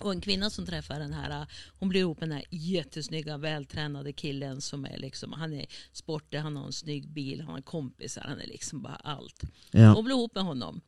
Och 0.00 0.12
en 0.12 0.20
kvinna 0.20 0.50
som 0.50 0.66
träffar 0.66 0.98
den 1.00 1.12
här, 1.12 1.46
hon 1.78 1.88
blir 1.88 2.00
ihop 2.00 2.20
med 2.20 2.28
den 2.28 2.36
här 2.36 2.46
jättesnygga 2.50 3.36
vältränade 3.36 4.12
killen 4.12 4.60
som 4.60 4.84
är 4.84 4.96
liksom, 4.96 5.32
han 5.32 5.52
är 5.52 5.66
sportig, 5.92 6.38
han 6.38 6.56
har 6.56 6.66
en 6.66 6.72
snygg 6.72 7.08
bil, 7.08 7.40
han 7.40 7.54
har 7.54 7.60
kompisar, 7.60 8.22
han 8.28 8.40
är 8.40 8.46
liksom 8.46 8.82
bara 8.82 8.96
allt. 8.96 9.42
ja. 9.70 9.92
Hon 9.94 10.04
blir 10.04 10.14
ihop 10.14 10.34
med 10.34 10.44
honom. 10.44 10.80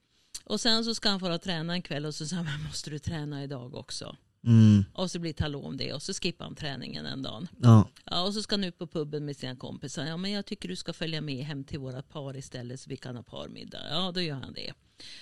Och 0.45 0.61
sen 0.61 0.85
så 0.85 0.95
ska 0.95 1.09
han 1.09 1.21
få 1.21 1.39
träna 1.39 1.73
en 1.73 1.83
kväll 1.83 2.07
och 2.07 2.15
så 2.15 2.27
säger 2.27 2.43
han, 2.43 2.53
"Men 2.53 2.67
måste 2.67 2.91
du 2.91 2.99
träna 2.99 3.43
idag 3.45 3.75
också? 3.75 4.17
Mm. 4.47 4.85
Och 4.95 5.11
så 5.11 5.19
blir 5.19 5.57
om 5.57 5.77
det 5.77 5.93
och 5.93 6.03
så 6.03 6.13
skippar 6.15 6.45
han 6.45 6.55
träningen 6.55 7.07
en 7.07 7.23
dag. 7.23 7.47
ja. 7.63 7.89
Ja, 8.05 8.23
och 8.23 8.35
så 8.35 8.43
ska 8.43 8.55
han 8.55 8.65
ut 8.65 8.79
på 8.79 8.87
puben 8.87 9.25
med 9.25 9.37
sina 9.37 9.57
kompisar. 9.57 10.05
Ja, 10.05 10.17
men 10.17 10.31
jag 10.31 10.47
tycker 10.47 10.69
du 10.69 10.77
ska 10.77 10.93
följa 10.93 11.21
med 11.21 11.45
hem 11.45 11.65
till 11.65 11.79
våra 11.79 12.03
par 12.03 12.37
istället 12.37 12.81
så 12.81 12.91
vi 12.91 12.97
kan 12.97 13.17
ha 13.17 13.23
parmiddag. 13.23 13.81
Ja, 13.91 14.13
då 14.15 14.21
gör 14.21 14.35
han 14.35 14.53
det. 14.53 14.73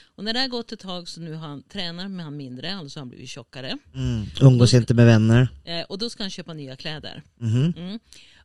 Och 0.04 0.24
när 0.24 0.32
det 0.32 0.40
har 0.40 0.48
gått 0.48 0.72
ett 0.72 0.80
tag 0.80 1.08
så 1.08 1.20
nu 1.20 1.34
han, 1.34 1.62
tränar 1.62 2.08
med 2.08 2.24
han 2.24 2.36
mindre, 2.36 2.74
alltså 2.74 3.00
han 3.00 3.08
blivit 3.08 3.28
tjockare. 3.28 3.78
Mm. 3.94 4.26
Umgås 4.40 4.74
inte 4.74 4.94
med 4.94 5.06
vänner. 5.06 5.48
Eh, 5.64 5.82
och 5.82 5.98
då 5.98 6.10
ska 6.10 6.22
han 6.22 6.30
köpa 6.30 6.54
nya 6.54 6.76
kläder. 6.76 7.22
Mhm. 7.36 7.74
Mm. 7.76 7.98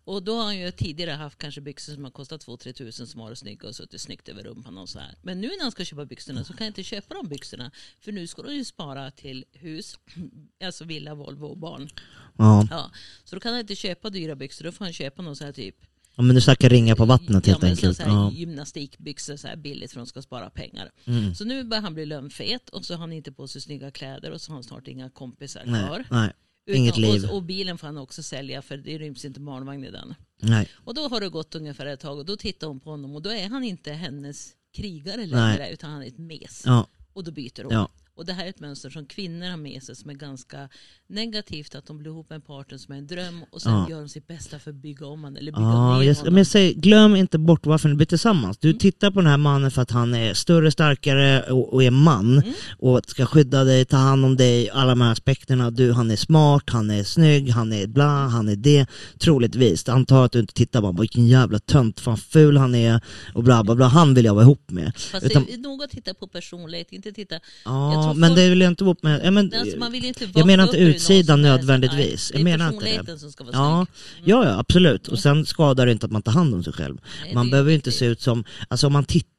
Och 0.06 0.24
då 0.24 0.36
har 0.38 0.44
han 0.44 0.58
ju 0.60 0.72
tidigare 0.72 1.12
haft 1.12 1.38
kanske 1.38 1.62
byxor 1.62 1.94
som 1.94 2.04
har 2.04 2.12
kostat 2.12 2.46
2-3 2.46 2.74
tusen 2.74 3.08
som 3.08 3.20
har 3.20 3.28
varit 3.28 3.38
snygga 3.38 3.68
och 3.68 3.76
suttit 3.76 4.02
snyggt 4.02 4.30
över 4.30 4.44
rumpan 4.44 4.78
och 4.78 4.90
så 4.90 5.00
här. 5.00 5.16
Men 5.22 5.42
nu 5.42 5.48
när 5.48 5.62
han 5.62 5.72
ska 5.72 5.86
köpa 5.86 6.06
byxorna 6.06 6.44
så 6.44 6.54
kan 6.54 6.60
han 6.60 6.68
inte 6.68 6.84
köpa 6.84 7.14
de 7.14 7.28
byxorna. 7.28 7.72
För 8.00 8.12
nu 8.12 8.28
ska 8.28 8.42
de 8.42 8.54
ju 8.56 8.66
spara 8.66 9.12
till 9.12 9.46
hus, 9.54 10.00
alltså 10.64 10.86
villa, 10.86 11.16
Volvo 11.16 11.46
och 11.46 11.58
barn. 11.58 11.90
Ja. 12.38 12.68
Ja. 12.70 12.92
Så 13.24 13.36
då 13.36 13.40
kan 13.40 13.52
han 13.52 13.62
inte 13.62 13.76
köpa 13.76 14.10
dyra 14.10 14.36
byxor, 14.36 14.66
då 14.66 14.72
får 14.72 14.86
han 14.86 14.94
köpa 14.94 15.22
någon 15.22 15.36
så 15.36 15.46
här 15.46 15.52
typ 15.52 15.76
ja, 16.16 16.24
men 16.24 16.36
du 16.36 16.42
snackar 16.42 16.70
ringa 16.70 16.96
på 16.96 17.06
vattnet 17.06 17.46
helt 17.46 17.64
ja, 17.64 17.70
enkelt. 17.70 17.98
Så, 17.98 18.04
så 18.04 18.10
här, 18.10 18.16
Ja. 18.16 18.32
Gymnastikbyxor 18.32 19.36
så 19.36 19.48
här 19.48 19.56
billigt 19.56 19.92
för 19.92 20.00
att 20.00 20.06
de 20.06 20.10
ska 20.10 20.22
spara 20.22 20.50
pengar. 20.50 20.92
Mm. 21.06 21.36
Så 21.36 21.46
nu 21.46 21.64
börjar 21.64 21.82
han 21.82 21.94
bli 21.94 22.06
lönnfet 22.06 22.70
och 22.70 22.86
så 22.86 22.94
har 22.94 23.00
han 23.00 23.14
inte 23.14 23.32
på 23.32 23.48
sig 23.48 23.62
snygga 23.62 23.92
kläder 23.92 24.32
och 24.32 24.42
så 24.42 24.52
har 24.52 24.56
han 24.56 24.64
snart 24.64 24.88
inga 24.88 25.10
kompisar 25.10 25.64
Nej, 25.66 25.86
kvar. 25.86 26.04
nej, 26.12 26.34
inget 26.68 26.98
liv. 26.98 27.25
Och, 27.25 27.36
och 27.36 27.44
bilen 27.44 27.77
får 27.77 27.88
han 27.88 27.98
också 27.98 28.24
sälja 28.24 28.62
för 28.62 28.77
det 28.77 28.98
ryms 28.98 29.25
inte 29.25 29.39
barnvagn 29.39 29.83
i 29.83 29.92
den. 29.92 30.15
nej. 30.42 30.69
Och 30.75 30.94
då 30.94 31.07
har 31.07 31.21
det 31.21 31.30
gått 31.30 31.56
ungefär 31.56 31.86
ett 31.86 32.00
tag 32.00 32.18
och 32.18 32.25
då 32.25 32.36
tittar 32.38 32.68
hon 32.68 32.80
på 32.80 32.89
honom 32.89 33.15
och 33.15 33.21
då 33.21 33.30
är 33.30 33.50
han 33.50 33.63
inte 33.63 33.92
hennes 33.92 34.54
krigare 34.75 35.18
Nej. 35.18 35.27
längre 35.27 35.69
utan 35.74 35.92
han 35.92 36.02
är 36.04 36.07
ett 36.07 36.18
mes. 36.18 36.64
Ja, 36.66 36.88
Och 37.14 37.23
då 37.23 37.31
byter 37.31 37.64
hon. 37.64 37.73
ja. 37.73 37.90
Och 38.16 38.26
det 38.26 38.34
här 38.34 38.46
är 38.46 38.50
ett 38.50 38.60
mönster 38.60 38.90
som 38.90 39.06
kvinnor 39.06 39.50
har 39.50 39.58
med 39.58 39.84
sig 39.84 39.96
som 39.96 40.10
är 40.10 40.14
ganska 40.14 40.70
negativt. 41.10 41.76
Att 41.76 41.86
de 41.86 41.98
blir 41.98 42.12
ihop 42.12 42.30
med 42.30 42.36
en 42.36 42.42
partner 42.42 42.78
som 42.78 42.94
är 42.94 42.98
en 42.98 43.08
dröm 43.08 43.44
och 43.52 43.62
sen 43.62 43.72
Ja. 43.74 43.88
gör 43.90 44.00
de 44.00 44.10
sitt 44.10 44.28
bästa 44.28 44.60
för 44.60 44.72
att 44.72 44.76
bygga 44.78 45.06
om 45.06 45.20
honom 45.24 45.36
eller 45.38 45.52
bygga 45.52 45.62
Ja, 45.64 45.98
ner 46.00 46.04
jag, 46.08 46.16
honom. 46.16 46.34
men 46.34 46.38
jag 46.40 46.48
säger, 46.48 46.74
glöm 46.74 47.16
inte 47.16 47.38
bort 47.40 47.66
varför 47.66 47.90
ni 47.90 47.96
blir 47.96 48.06
tillsammans. 48.08 48.58
Mm. 48.64 48.74
Du 48.74 48.80
tittar 48.80 49.12
på 49.12 49.20
den 49.22 49.30
här 49.30 49.38
mannen 49.38 49.72
för 49.72 49.82
att 49.82 49.92
han 49.92 50.14
är 50.16 50.34
större, 50.34 50.72
starkare 50.72 51.42
och, 51.52 51.74
och 51.74 51.84
är 51.84 51.92
man 51.92 52.38
Mm. 52.38 52.54
och 52.80 53.02
ska 53.08 53.26
skydda 53.26 53.64
dig, 53.64 53.86
ta 53.86 53.98
hand 53.98 54.26
om 54.26 54.36
dig, 54.38 54.70
alla 54.70 54.90
de 54.90 55.02
här 55.02 55.12
aspekterna. 55.12 55.72
Du, 55.72 55.92
han 55.94 56.12
är 56.12 56.16
smart, 56.16 56.64
han 56.68 56.92
är 56.92 57.04
snygg, 57.04 57.50
han 57.50 57.74
är 57.74 57.88
bla, 57.88 58.28
han 58.28 58.50
är 58.50 58.56
det. 58.56 58.86
Troligtvis. 59.20 59.90
Antar 59.90 60.26
att 60.26 60.32
du 60.32 60.40
inte 60.40 60.54
tittar 60.54 60.82
bara 60.82 60.92
vilken 60.92 61.28
jävla 61.28 61.60
tönt, 61.60 62.00
fan 62.00 62.18
ful 62.18 62.58
han 62.58 62.76
är 62.76 63.02
och 63.34 63.44
bla 63.44 63.64
bla 63.64 63.76
bla. 63.76 63.86
Han 63.88 64.14
vill 64.14 64.26
jag 64.26 64.34
vara 64.34 64.44
ihop 64.44 64.72
med. 64.72 64.92
Fast 64.98 65.26
Utan- 65.26 65.46
det 65.46 65.54
är 65.54 65.58
nog 65.58 65.84
att 65.84 65.90
titta 65.90 66.14
på 66.14 66.28
personlighet, 66.28 66.92
inte 66.92 67.12
titta... 67.12 67.36
Ja, 67.66 68.03
tror 68.04 68.14
men 68.14 68.30
folk- 68.30 68.38
det 68.38 68.50
vill 68.50 68.62
jag 68.62 68.72
inte 68.72 68.83
ihop 68.83 69.04
med. 69.04 69.22
Ja, 69.24 69.31
men, 69.31 69.54
Alltså, 69.60 69.78
man 69.78 69.92
vill 69.92 70.06
inte 70.06 70.28
jag 70.36 70.48
menar 70.48 70.64
inte 70.64 70.78
utsidan 70.78 71.45
är 71.45 71.50
nödvändigtvis. 71.50 72.31
Nej, 72.33 72.42
Jag 72.42 72.45
det 72.45 72.52
är 72.54 72.57
menar 72.57 72.74
inte 72.74 72.86
det. 72.86 72.90
personligheten 72.92 73.19
som 73.19 73.31
ska 73.31 73.44
vara 73.44 73.56
Ja, 73.56 73.86
snygg. 74.16 74.24
ja, 74.30 74.45
ja, 74.45 74.60
absolut. 74.60 75.07
Och 75.07 75.19
sen 75.19 75.45
skadar 75.45 75.86
det 75.86 75.92
inte 75.92 76.06
att 76.06 76.12
man 76.12 76.22
tar 76.22 76.31
hand 76.31 76.54
om 76.56 76.64
sig 76.64 76.74
själv. 76.74 76.98
Nej, 77.24 77.36
Man 77.36 77.45
det 77.45 77.50
är 77.50 77.52
behöver 77.52 77.69
ju 77.69 77.76
inte 77.76 77.92
se 77.92 78.06
ut 78.06 78.22
som, 78.22 78.44
alltså 78.68 78.88
om 78.88 78.94
man 78.94 79.06
tittar, 79.06 79.30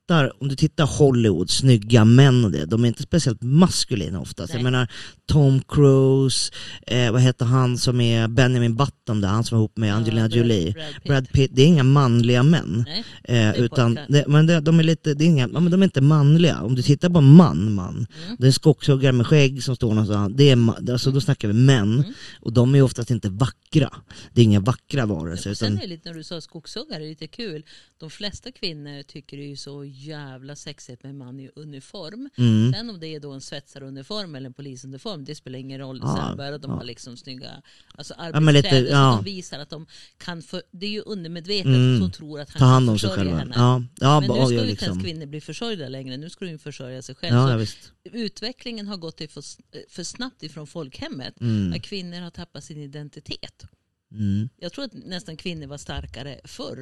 om 0.41 0.49
du 0.49 0.57
tittar 0.57 0.87
Hollywood, 0.87 1.51
snygga 1.51 2.05
män 2.05 2.45
och 2.45 2.51
det, 2.51 2.65
de 2.65 2.85
är 2.85 2.89
inte 2.89 3.03
speciellt 3.03 3.43
maskulina 3.43 4.21
oftast. 4.21 4.53
Jag 4.53 4.57
Nej. 4.63 4.65
menar 4.73 4.89
Tom 5.27 5.63
Cruise, 5.69 6.53
eh, 6.87 7.13
vad 7.13 7.21
heter 7.21 7.45
han 7.45 7.79
som 7.79 8.01
är 8.01 8.29
Benjamin 8.29 8.77
Button 8.77 9.21
där, 9.21 9.29
han 9.29 9.45
som 9.45 9.59
var 9.59 9.63
ihop 9.63 9.77
med 9.77 9.89
Ja, 9.89 9.95
Angelina 9.95 10.29
Brad- 10.29 10.37
Jolie. 10.39 10.73
Brad 10.73 10.85
Pitt. 10.95 11.05
Brad 11.05 11.29
Pitt, 11.33 11.51
det 11.55 11.63
är 11.63 11.67
inga 11.67 11.83
manliga 11.85 12.43
män. 12.43 12.85
Nej, 12.87 13.05
Eh, 13.25 13.61
utan, 13.61 13.99
det, 14.09 14.25
men 14.29 14.47
det, 14.47 14.61
de 14.61 14.79
är 14.79 14.83
lite, 14.83 15.15
det 15.15 15.25
är 15.25 15.27
inga, 15.27 15.49
ja, 15.53 15.61
men 15.61 15.71
de 15.71 15.83
är 15.83 15.85
inte 15.85 16.01
manliga. 16.01 16.61
Om 16.63 16.75
du 16.75 16.83
tittar 16.83 17.11
på 17.11 17.21
man, 17.21 17.75
man. 17.75 17.95
Mm. 18.25 18.37
Det 18.39 18.45
är 18.45 18.47
en 18.47 18.53
skogshuggare 18.53 19.13
med 19.13 19.27
skägg 19.27 19.63
som 19.65 19.77
står 19.77 19.89
någonstans. 19.89 20.33
Det 20.37 20.51
är, 20.51 20.91
alltså, 20.93 21.11
då 21.11 21.21
snackar 21.21 21.49
vi 21.49 21.55
män. 21.55 21.93
Mm. 21.99 22.13
Och 22.41 22.53
de 22.53 22.75
är 22.75 22.83
oftast 22.83 23.11
inte 23.11 23.29
vackra. 23.29 23.91
Det 24.33 24.41
är 24.41 24.45
inga 24.45 24.61
vackra 24.61 25.07
varelser. 25.07 25.51
Och 25.51 25.57
sen 25.57 25.67
Utan, 25.73 25.79
är 25.79 25.83
det 25.83 25.87
lite 25.95 26.09
när 26.09 26.17
du 26.17 26.25
sa 26.25 26.41
skogshuggare, 26.41 26.99
det 26.99 27.05
är 27.05 27.09
lite 27.09 27.27
kul. 27.27 27.63
De 28.01 28.11
flesta 28.11 28.53
kvinnor 28.53 29.03
tycker 29.03 29.37
det 29.37 29.43
är 29.45 29.49
ju 29.49 29.57
så 29.57 29.85
jävla 29.95 30.57
sexigt 30.57 31.03
med 31.03 31.11
en 31.11 31.19
man 31.19 31.41
i 31.41 31.51
uniform. 31.57 32.29
Mm. 32.39 32.73
Sen 32.73 32.91
om 32.91 33.01
det 33.01 33.07
är 33.07 33.21
då 33.21 33.33
en 33.33 33.41
svetsaruniform 33.41 34.35
eller 34.35 34.47
en 34.47 34.55
polisuniform, 34.55 35.25
det 35.25 35.35
spelar 35.35 35.59
ingen 35.59 35.79
roll. 35.81 35.99
Ja, 36.03 36.27
Sen 36.29 36.37
bara 36.37 36.59
de 36.59 36.71
ja. 36.71 36.77
har 36.77 36.85
liksom 36.85 37.17
snygga 37.17 37.63
alltså 37.95 38.15
lite, 38.15 38.23
arbetskläder 38.39 38.91
ja. 38.91 39.13
så 39.19 39.23
de 39.25 39.25
visar 39.35 39.59
att 39.59 39.71
de 39.71 39.87
kan, 40.19 40.43
för, 40.43 40.63
det 40.71 40.87
är 40.87 40.91
ju 40.91 41.01
undermedvetet 41.01 41.67
Mm. 41.67 42.01
som 42.01 42.11
tror 42.11 42.41
att 42.41 42.51
han 42.51 42.59
Ta 42.59 42.65
hand 42.65 42.87
kan 42.87 42.93
om 42.93 42.99
sig 42.99 43.09
försörja 43.11 43.37
själva. 43.39 43.39
henne. 43.39 43.55
Ja, 43.57 43.83
ja, 44.01 44.21
Men 44.21 44.29
nu 44.31 44.45
ska 44.47 44.53
ju 44.53 44.59
ja, 44.59 44.65
inte 44.65 44.85
ens 44.85 44.97
liksom. 44.97 45.03
kvinnor 45.03 45.27
bli 45.27 45.41
försörjda 45.41 45.89
längre, 45.89 46.17
nu 46.17 46.31
ska 46.31 46.45
de 46.45 46.51
ju 46.51 46.59
försörja 46.59 47.03
sig 47.03 47.15
själv. 47.15 47.35
Ja, 47.37 47.67
Så 47.67 47.77
ja, 48.03 48.11
utvecklingen 48.13 48.87
har 48.87 48.97
gått 48.97 49.19
för, 49.19 49.43
för 49.91 50.03
snabbt 50.05 50.43
ifrån 50.43 50.67
folkhemmet, 50.67 51.41
Mm. 51.41 51.73
att 51.73 51.83
kvinnor 51.83 52.21
har 52.21 52.31
tappat 52.31 52.65
sin 52.65 52.79
identitet. 52.79 53.65
Mm. 54.15 54.49
Jag 54.61 54.73
tror 54.73 54.85
att 54.85 54.95
nästan 54.95 55.37
kvinnor 55.37 55.67
var 55.67 55.79
starkare 55.79 56.41
förr. 56.45 56.77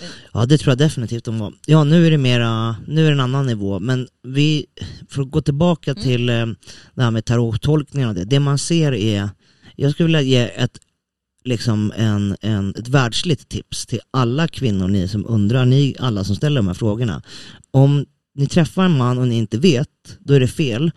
Men, 0.00 0.10
Ja 0.32 0.46
det 0.46 0.58
tror 0.58 0.70
jag 0.70 0.78
definitivt 0.78 1.24
de 1.24 1.38
var. 1.38 1.54
Ja 1.66 1.84
nu 1.84 2.06
är 2.06 2.10
det 2.10 2.18
mera, 2.18 2.76
nu 2.86 3.00
är 3.02 3.06
det 3.06 3.12
en 3.12 3.20
annan 3.20 3.46
nivå. 3.46 3.78
Men 3.78 4.08
vi, 4.22 4.66
för 5.08 5.22
att 5.22 5.30
gå 5.30 5.42
tillbaka 5.42 5.90
Mm. 5.90 6.02
till 6.02 6.28
eh, 6.28 6.46
det 6.94 7.02
här 7.02 7.10
med 7.10 7.24
tarottolkningar 7.24 8.08
och 8.08 8.14
det. 8.14 8.24
Det 8.24 8.40
man 8.40 8.58
ser 8.58 8.92
är, 8.92 9.30
jag 9.76 9.92
skulle 9.92 10.06
vilja 10.06 10.20
ge 10.20 10.50
ett, 10.54 10.78
liksom 11.44 11.92
en, 11.96 12.36
en, 12.40 12.74
ett 12.78 12.88
världsligt 12.88 13.48
tips 13.48 13.86
till 13.86 14.00
alla 14.10 14.48
kvinnor, 14.48 14.88
ni 14.88 15.08
som 15.08 15.26
undrar, 15.26 15.64
ni 15.64 15.96
alla 15.98 16.24
som 16.24 16.36
ställer 16.36 16.56
de 16.56 16.66
här 16.66 16.74
frågorna. 16.74 17.22
Om 17.70 18.06
ni 18.34 18.46
träffar 18.46 18.84
en 18.84 18.96
man 18.96 19.18
och 19.18 19.28
ni 19.28 19.36
inte 19.36 19.58
vet, 19.58 19.88
då 20.18 20.34
är 20.34 20.40
det 20.40 20.48
fel. 20.48 20.90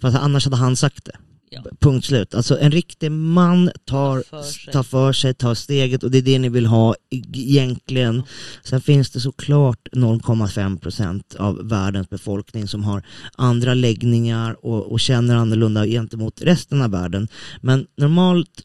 För 0.00 0.08
annars 0.18 0.44
hade 0.44 0.56
han 0.56 0.76
sagt 0.76 1.04
det. 1.04 1.16
Ja, 1.50 1.62
Punkt 1.80 2.04
slut. 2.04 2.34
Alltså 2.34 2.58
en 2.58 2.70
riktig 2.70 3.12
man 3.12 3.70
tar, 3.84 4.22
Tar 4.30 4.42
för 4.42 4.72
tar 4.72 4.82
för 4.82 5.12
sig, 5.12 5.34
tar 5.34 5.54
steget 5.54 6.02
och 6.02 6.10
det 6.10 6.18
är 6.18 6.22
det 6.22 6.38
ni 6.38 6.48
vill 6.48 6.66
ha 6.66 6.94
egentligen. 7.10 8.22
Sen 8.64 8.80
finns 8.80 9.10
det 9.10 9.20
såklart 9.20 9.88
0,5% 9.92 11.36
av 11.36 11.68
världens 11.68 12.10
befolkning 12.10 12.68
som 12.68 12.84
har 12.84 13.02
andra 13.36 13.74
läggningar 13.74 14.66
och, 14.66 14.92
och 14.92 15.00
känner 15.00 15.36
annorlunda 15.36 15.86
gentemot 15.86 16.42
resten 16.42 16.82
av 16.82 16.90
världen. 16.90 17.28
Men 17.60 17.86
normalt 17.96 18.64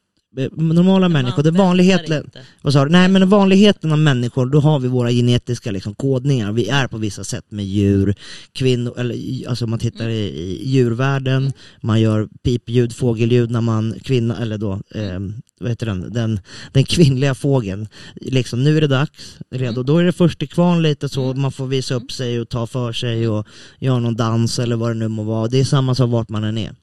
normala 0.51 1.09
människor, 1.09 1.43
det 1.43 1.51
vanligheten, 1.51 2.29
vad 2.61 2.73
sa 2.73 2.85
du? 2.85 2.91
Nej 2.91 3.07
men 3.07 3.29
vanligheten 3.29 3.91
av 3.91 3.99
människor, 3.99 4.45
då 4.45 4.59
har 4.59 4.79
vi 4.79 4.87
våra 4.87 5.11
genetiska 5.11 5.71
liksom, 5.71 5.95
kodningar. 5.95 6.51
Vi 6.51 6.69
är 6.69 6.87
på 6.87 6.97
vissa 6.97 7.23
sätt 7.23 7.45
med 7.49 7.65
djur, 7.65 8.15
kvinnor, 8.53 8.93
eller 8.99 9.49
alltså 9.49 9.67
man 9.67 9.79
tittar 9.79 10.09
i, 10.09 10.19
i 10.19 10.69
djurvärlden, 10.69 11.53
man 11.81 12.01
gör 12.01 12.27
pipljud, 12.43 12.95
fågelljud 12.95 13.51
när 13.51 13.61
man, 13.61 13.95
kvinna, 14.03 14.37
eller 14.37 14.57
då, 14.57 14.71
eh, 14.73 15.19
vad 15.59 15.69
heter 15.69 15.85
den, 15.85 16.13
den, 16.13 16.39
den 16.71 16.83
kvinnliga 16.83 17.35
fågeln. 17.35 17.87
Liksom 18.15 18.63
nu 18.63 18.77
är 18.77 18.81
det 18.81 18.87
dags, 18.87 19.37
redo. 19.51 19.83
Då 19.83 19.97
är 19.97 20.03
det 20.03 20.13
först 20.13 20.39
till 20.39 20.49
kvarn 20.49 20.81
lite 20.81 21.09
så, 21.09 21.33
man 21.33 21.51
får 21.51 21.67
visa 21.67 21.95
upp 21.95 22.11
sig 22.11 22.39
och 22.39 22.49
ta 22.49 22.67
för 22.67 22.93
sig 22.93 23.27
och 23.27 23.47
göra 23.79 23.99
någon 23.99 24.15
dans 24.15 24.59
eller 24.59 24.75
vad 24.75 24.89
det 24.89 24.93
nu 24.93 25.07
må 25.07 25.23
vara. 25.23 25.47
Det 25.47 25.59
är 25.59 25.63
samma 25.63 25.95
sak 25.95 26.09
vart 26.09 26.29
man 26.29 26.43
än 26.43 26.57
är. 26.57 26.75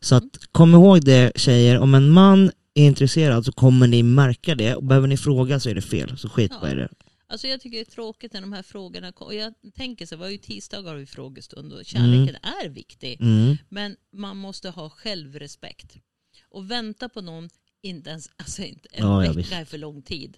Så 0.00 0.14
att 0.14 0.24
kom 0.52 0.74
ihåg 0.74 1.04
det 1.04 1.32
tjejer, 1.36 1.78
om 1.78 1.94
en 1.94 2.10
man 2.10 2.50
är 2.82 2.86
intresserad 2.86 3.44
så 3.44 3.52
kommer 3.52 3.86
ni 3.86 4.02
märka 4.02 4.54
det 4.54 4.74
och 4.74 4.84
behöver 4.84 5.08
ni 5.08 5.16
fråga 5.16 5.60
så 5.60 5.68
är 5.70 5.74
det 5.74 5.82
fel, 5.82 6.18
så 6.18 6.28
skit 6.28 6.52
Ja. 6.62 6.70
i 6.70 6.74
det. 6.74 6.88
Alltså 7.30 7.46
jag 7.46 7.60
tycker 7.60 7.78
det 7.78 7.82
är 7.90 7.90
tråkigt 7.94 8.32
när 8.32 8.40
de 8.40 8.52
här 8.52 8.62
frågorna 8.62 9.12
kom- 9.12 9.26
och 9.26 9.34
jag 9.34 9.54
tänker 9.74 10.06
så, 10.06 10.16
var 10.16 10.28
ju 10.28 10.38
tisdagar 10.38 10.90
har 10.90 10.96
vi 10.98 11.06
frågestund 11.06 11.72
och 11.72 11.84
kärleken 11.84 12.36
är 12.64 12.68
viktig. 12.68 13.20
Mm. 13.20 13.56
Men 13.68 13.96
man 14.12 14.36
måste 14.36 14.70
ha 14.70 14.90
självrespekt. 14.90 15.96
Och 16.50 16.70
vänta 16.70 17.08
på 17.08 17.20
någon, 17.20 17.48
inte 17.82 18.10
ens, 18.10 18.30
alltså 18.36 18.62
inte, 18.62 18.88
en 18.92 19.06
Ja, 19.06 19.32
vecka 19.32 19.56
är 19.56 19.64
för 19.64 19.78
lång 19.78 20.02
tid. 20.02 20.36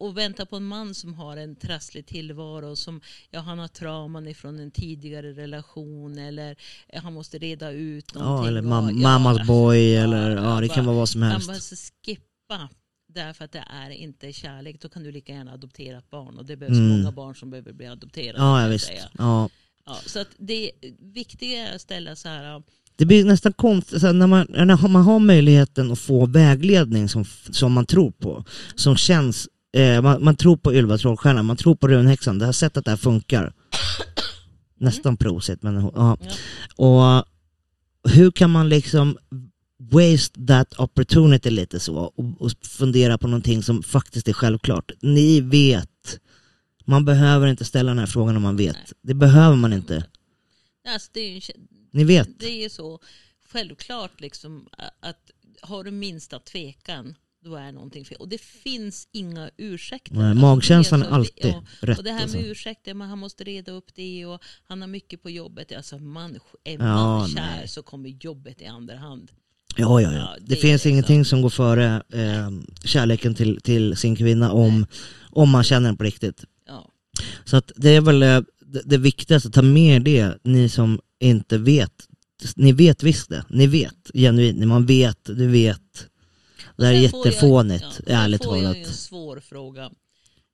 Och- 0.00 0.16
vänta 0.18 0.46
på 0.46 0.56
en 0.56 0.64
man 0.66 0.94
som 0.94 1.14
har 1.14 1.36
en 1.36 1.56
trasslig 1.56 2.06
tillvaro, 2.06 2.76
som 2.76 3.00
ja, 3.30 3.40
han 3.40 3.58
har 3.58 3.68
trauman 3.68 4.28
ifrån 4.28 4.58
en 4.58 4.70
tidigare 4.70 5.32
relation 5.32 6.18
eller 6.18 6.56
eh, 6.88 7.02
han 7.02 7.12
måste 7.12 7.38
reda 7.38 7.70
ut 7.70 8.14
någonting. 8.14 8.44
Ja, 8.44 8.48
eller 8.48 8.60
och- 8.60 8.66
mam- 8.66 9.02
ja, 9.02 9.18
mammas 9.18 9.46
boy 9.46 9.92
ja, 9.92 10.02
eller 10.02 10.36
ja, 10.36 10.60
det 10.60 10.68
kan 10.68 10.76
bara- 10.76 10.86
vara 10.86 10.96
vad 10.96 11.08
som 11.08 11.22
helst. 11.22 11.46
bara 11.48 11.56
så 11.58 11.76
skippa 12.06 12.68
därför 13.14 13.44
att 13.44 13.52
det 13.52 13.64
är 13.84 13.90
inte 13.90 14.32
kärlek. 14.32 14.80
Då 14.80 14.88
kan 14.88 15.02
du 15.02 15.12
lika 15.12 15.32
gärna 15.32 15.52
adoptera 15.52 15.98
ett 15.98 16.10
barn 16.10 16.38
och 16.38 16.44
det 16.46 16.56
behövs 16.56 16.76
Mm. 16.78 16.88
många 16.88 17.12
barn 17.12 17.34
som 17.34 17.50
behöver 17.50 17.72
bli 17.72 17.86
adopterade. 17.86 18.38
Ja, 18.38 18.54
kan 18.56 18.62
ja 18.62 18.68
visst. 18.68 18.92
Ja. 19.18 19.48
Ja, 19.86 19.98
så 20.06 20.18
att 20.20 20.28
det 20.38 20.70
viktiga 21.00 21.68
är 21.68 21.74
att 21.74 21.80
ställa 21.80 22.16
så 22.16 22.28
här, 22.28 22.62
Det 22.96 23.04
blir 23.06 23.24
nästan 23.24 23.52
konstigt 23.52 24.02
när, 24.02 24.26
man, 24.26 24.46
när 24.48 24.88
man 24.88 25.02
har 25.02 25.18
möjligheten 25.18 25.92
att 25.92 25.98
få 25.98 26.26
vägledning 26.26 27.08
som, 27.08 27.24
som 27.50 27.72
man 27.72 27.86
tror 27.86 28.10
på, 28.10 28.44
som 28.74 28.96
känns, 28.96 29.48
eh, 29.76 30.02
man, 30.02 30.24
man 30.24 30.36
tror 30.36 30.56
på 30.56 30.74
Ylva 30.74 30.98
Trollstjärna, 30.98 31.42
man 31.42 31.56
tror 31.56 31.74
på 31.74 31.88
runhäxan, 31.88 32.38
det 32.38 32.44
här 32.44 32.52
sättet 32.52 32.84
det 32.84 32.90
här 32.90 32.98
funkar. 32.98 33.52
Nästan 34.78 35.16
prosit, 35.16 35.62
men 35.62 35.74
ja. 35.94 36.18
Och 36.76 37.24
hur 38.12 38.30
kan 38.30 38.50
man 38.50 38.68
liksom 38.68 39.18
waste 39.78 40.46
that 40.46 40.80
opportunity 40.80 41.50
lite 41.50 41.80
så 41.80 41.96
och, 41.96 42.42
och 42.42 42.50
fundera 42.62 43.18
på 43.18 43.28
någonting 43.28 43.62
som 43.62 43.82
faktiskt 43.82 44.28
är 44.28 44.32
självklart. 44.32 44.90
Ni 45.00 45.40
vet, 45.40 46.20
man 46.84 47.04
behöver 47.04 47.46
inte 47.46 47.64
ställa 47.64 47.90
den 47.90 47.98
här 47.98 48.06
frågan 48.06 48.36
om 48.36 48.42
man 48.42 48.56
vet. 48.56 48.76
Nej. 48.76 48.92
Det 49.02 49.14
behöver 49.14 49.56
man 49.56 49.72
inte. 49.72 50.04
alltså 50.88 51.10
det 51.12 51.20
är 51.20 51.34
ju 51.34 51.40
Ni 51.90 52.04
vet. 52.04 52.38
Det 52.38 52.50
är 52.50 52.62
ju 52.62 52.68
så 52.68 53.00
självklart 53.48 54.20
liksom 54.20 54.68
att 55.00 55.30
har 55.62 55.84
du 55.84 55.90
minsta 55.90 56.38
tvekan 56.38 57.14
då 57.46 57.56
är 57.56 57.72
någonting 57.72 58.04
fel. 58.04 58.16
Och 58.20 58.28
det 58.28 58.40
finns 58.40 59.08
inga 59.12 59.50
ursäkter. 59.56 60.14
Nej, 60.14 60.30
Alltså, 60.30 60.40
magkänslan 60.40 61.02
är 61.02 61.06
alltid 61.06 61.46
ja, 61.46 61.62
rätt. 61.80 61.98
Och 61.98 62.04
det 62.04 62.12
här 62.12 62.22
alltså. 62.22 62.36
med 62.36 62.46
ursäkter, 62.46 62.94
man, 62.94 63.08
han 63.08 63.18
måste 63.18 63.44
reda 63.44 63.72
upp 63.72 63.94
det 63.94 64.26
och 64.26 64.42
han 64.68 64.80
har 64.80 64.88
mycket 64.88 65.22
på 65.22 65.30
jobbet. 65.30 65.72
Alltså 65.76 65.98
man, 65.98 66.38
är 66.64 66.72
Ja, 66.72 67.18
man 67.18 67.28
kär 67.28 67.56
nej. 67.58 67.68
så 67.68 67.82
kommer 67.82 68.08
jobbet 68.08 68.62
i 68.62 68.66
andra 68.66 68.96
hand. 68.96 69.30
Ja, 69.76 70.00
ja, 70.00 70.12
ja. 70.12 70.18
Ja, 70.18 70.36
Det, 70.40 70.46
det 70.46 70.56
finns 70.56 70.86
ingenting 70.86 71.24
som 71.24 71.42
går 71.42 71.50
före 71.50 72.02
eh, 72.12 72.50
kärleken 72.84 73.34
till, 73.34 73.60
till 73.60 73.96
sin 73.96 74.16
kvinna 74.16 74.52
om, 74.52 74.86
om 75.30 75.50
man 75.50 75.64
känner 75.64 75.88
den 75.88 75.96
på 75.96 76.04
riktigt. 76.04 76.44
Ja. 76.66 76.90
Så 77.44 77.56
att 77.56 77.72
det 77.76 77.90
är 77.90 78.00
väl 78.00 78.22
eh, 78.22 78.40
det, 78.60 78.82
det 78.84 78.98
viktigaste, 78.98 79.50
ta 79.50 79.62
med 79.62 80.02
det, 80.02 80.38
ni 80.44 80.68
som 80.68 81.00
inte 81.20 81.58
vet. 81.58 81.92
Ni 82.56 82.72
vet 82.72 83.02
visst 83.02 83.28
det, 83.28 83.44
ni 83.48 83.66
vet 83.66 84.10
genuint, 84.14 84.66
man 84.66 84.86
vet, 84.86 85.24
du 85.24 85.46
vet. 85.46 86.06
Det 86.76 86.86
här 86.86 86.94
är 86.94 87.08
får 87.08 87.18
jag- 87.26 87.26
jättefånigt, 87.26 87.84
ja, 88.06 88.12
ärligt 88.12 88.42
Sen 88.42 88.48
får 88.48 88.56
jag 88.56 88.74
ju 88.74 88.78
en 88.78 88.84
talat. 88.84 88.96
svår 88.98 89.40
fråga. 89.40 89.90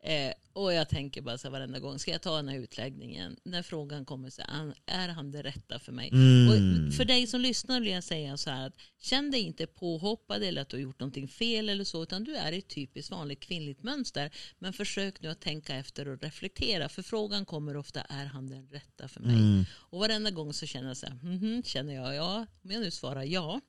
Eh, 0.05 0.33
och 0.53 0.73
jag 0.73 0.89
tänker 0.89 1.23
bara 1.23 1.39
så 1.39 1.47
här 1.49 1.53
varenda 1.53 1.79
gång, 1.79 1.99
ska 1.99 2.11
jag 2.11 2.23
ta 2.23 2.37
den 2.37 2.49
här 2.49 2.57
utläggningen? 2.59 3.37
När 3.45 3.63
frågan 3.63 4.05
kommer 4.05 4.31
så 4.31 4.43
här, 4.49 4.75
är 4.87 5.09
han 5.09 5.31
det 5.31 5.43
rätta 5.43 5.79
för 5.79 5.93
mig? 5.93 6.09
Mm. 6.13 6.49
Och 6.89 6.95
för 6.95 7.05
dig 7.05 7.27
som 7.27 7.41
lyssnar 7.41 7.81
vill 7.81 7.91
jag 7.91 8.05
säga 8.05 8.37
så 8.37 8.51
här 8.51 8.67
att 8.67 8.75
känn 9.01 9.31
dig 9.31 9.41
inte 9.41 9.67
påhoppad 9.67 10.43
eller 10.43 10.63
att 10.63 10.69
du 10.69 10.77
har 10.77 10.83
gjort 10.83 11.01
någonting 11.01 11.29
fel 11.29 11.69
eller 11.69 11.85
så 11.85 12.03
utan 12.03 12.25
du 12.25 12.37
är 12.37 12.53
i 12.53 12.59
ett 12.59 12.69
typiskt 12.69 13.11
vanligt 13.11 13.41
kvinnligt 13.41 13.83
mönster. 13.83 14.31
Men 14.59 14.73
försök 14.73 15.23
nu 15.23 15.29
att 15.29 15.41
tänka 15.41 15.77
efter 15.77 16.09
och 16.09 16.23
reflektera 16.23 16.89
för 16.89 17.03
frågan 17.03 17.45
kommer 17.45 17.77
ofta 17.77 18.01
är 18.01 18.25
han 18.27 18.47
den 18.51 18.69
rätta 18.69 19.09
för 19.09 19.21
mig? 19.21 19.35
Mm. 19.37 19.65
Och 19.75 19.99
varenda 20.01 20.31
gång 20.31 20.53
så 20.53 20.67
känner 20.67 20.89
jag 20.89 20.97
så 20.97 21.07
här, 21.07 21.19
mhm, 21.23 21.63
känner 21.63 21.95
jag 21.95 22.15
ja? 22.15 22.47
Om 22.65 22.71
jag 22.71 22.81
nu 22.81 22.91
svarar 22.91 23.23
ja, 23.23 23.61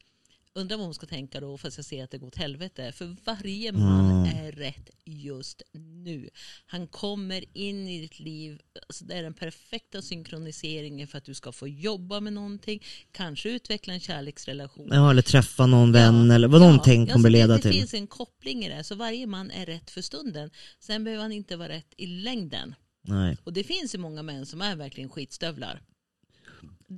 undrar 0.55 0.77
vad 0.77 0.85
hon 0.85 0.93
ska 0.93 1.05
tänka 1.05 1.39
då 1.39 1.57
fast 1.57 1.77
jag 1.77 1.85
ser 1.85 2.03
att 2.03 2.11
det 2.11 2.17
går 2.17 2.27
åt 2.27 2.35
helvete. 2.35 2.91
För 2.91 3.15
varje 3.25 3.71
man 3.71 4.25
är 4.25 4.51
rätt 4.51 4.89
just 5.05 5.61
nu. 6.03 6.29
Han 6.65 6.87
kommer 6.87 7.57
in 7.57 7.87
i 7.87 8.01
ditt 8.01 8.19
liv, 8.19 8.61
alltså 8.87 9.05
det 9.05 9.13
är 9.13 9.23
den 9.23 9.33
perfekta 9.33 10.01
synkroniseringen 10.01 11.07
för 11.07 11.17
att 11.17 11.25
du 11.25 11.33
ska 11.33 11.51
få 11.51 11.67
jobba 11.67 12.19
med 12.19 12.33
någonting, 12.33 12.83
kanske 13.11 13.49
utveckla 13.49 13.93
en 13.93 13.99
kärleksrelation. 13.99 14.89
Ja, 14.91 15.09
eller 15.11 15.21
träffa 15.21 15.65
någon 15.65 15.91
vän 15.91 16.27
Ja, 16.29 16.35
eller 16.35 16.47
vad 16.47 16.61
ja, 16.61 16.65
någonting 16.65 17.01
alltså 17.01 17.13
kommer 17.13 17.29
leda 17.29 17.47
det, 17.47 17.53
det 17.53 17.61
till. 17.61 17.71
finns 17.71 17.93
en 17.93 18.07
koppling 18.07 18.65
i 18.65 18.69
det, 18.69 18.83
så 18.83 18.95
varje 18.95 19.27
man 19.27 19.51
är 19.51 19.65
rätt 19.65 19.91
för 19.91 20.01
stunden. 20.01 20.49
Sen 20.79 21.03
behöver 21.03 21.21
han 21.23 21.31
inte 21.31 21.55
vara 21.55 21.69
rätt 21.69 21.93
i 21.97 22.05
längden. 22.07 22.75
Nej. 23.01 23.37
Och 23.43 23.53
det 23.53 23.63
finns 23.63 23.95
ju 23.95 23.99
många 23.99 24.23
män 24.23 24.45
som 24.45 24.61
är 24.61 24.75
verkligen 24.75 25.09
skitstövlar. 25.09 25.81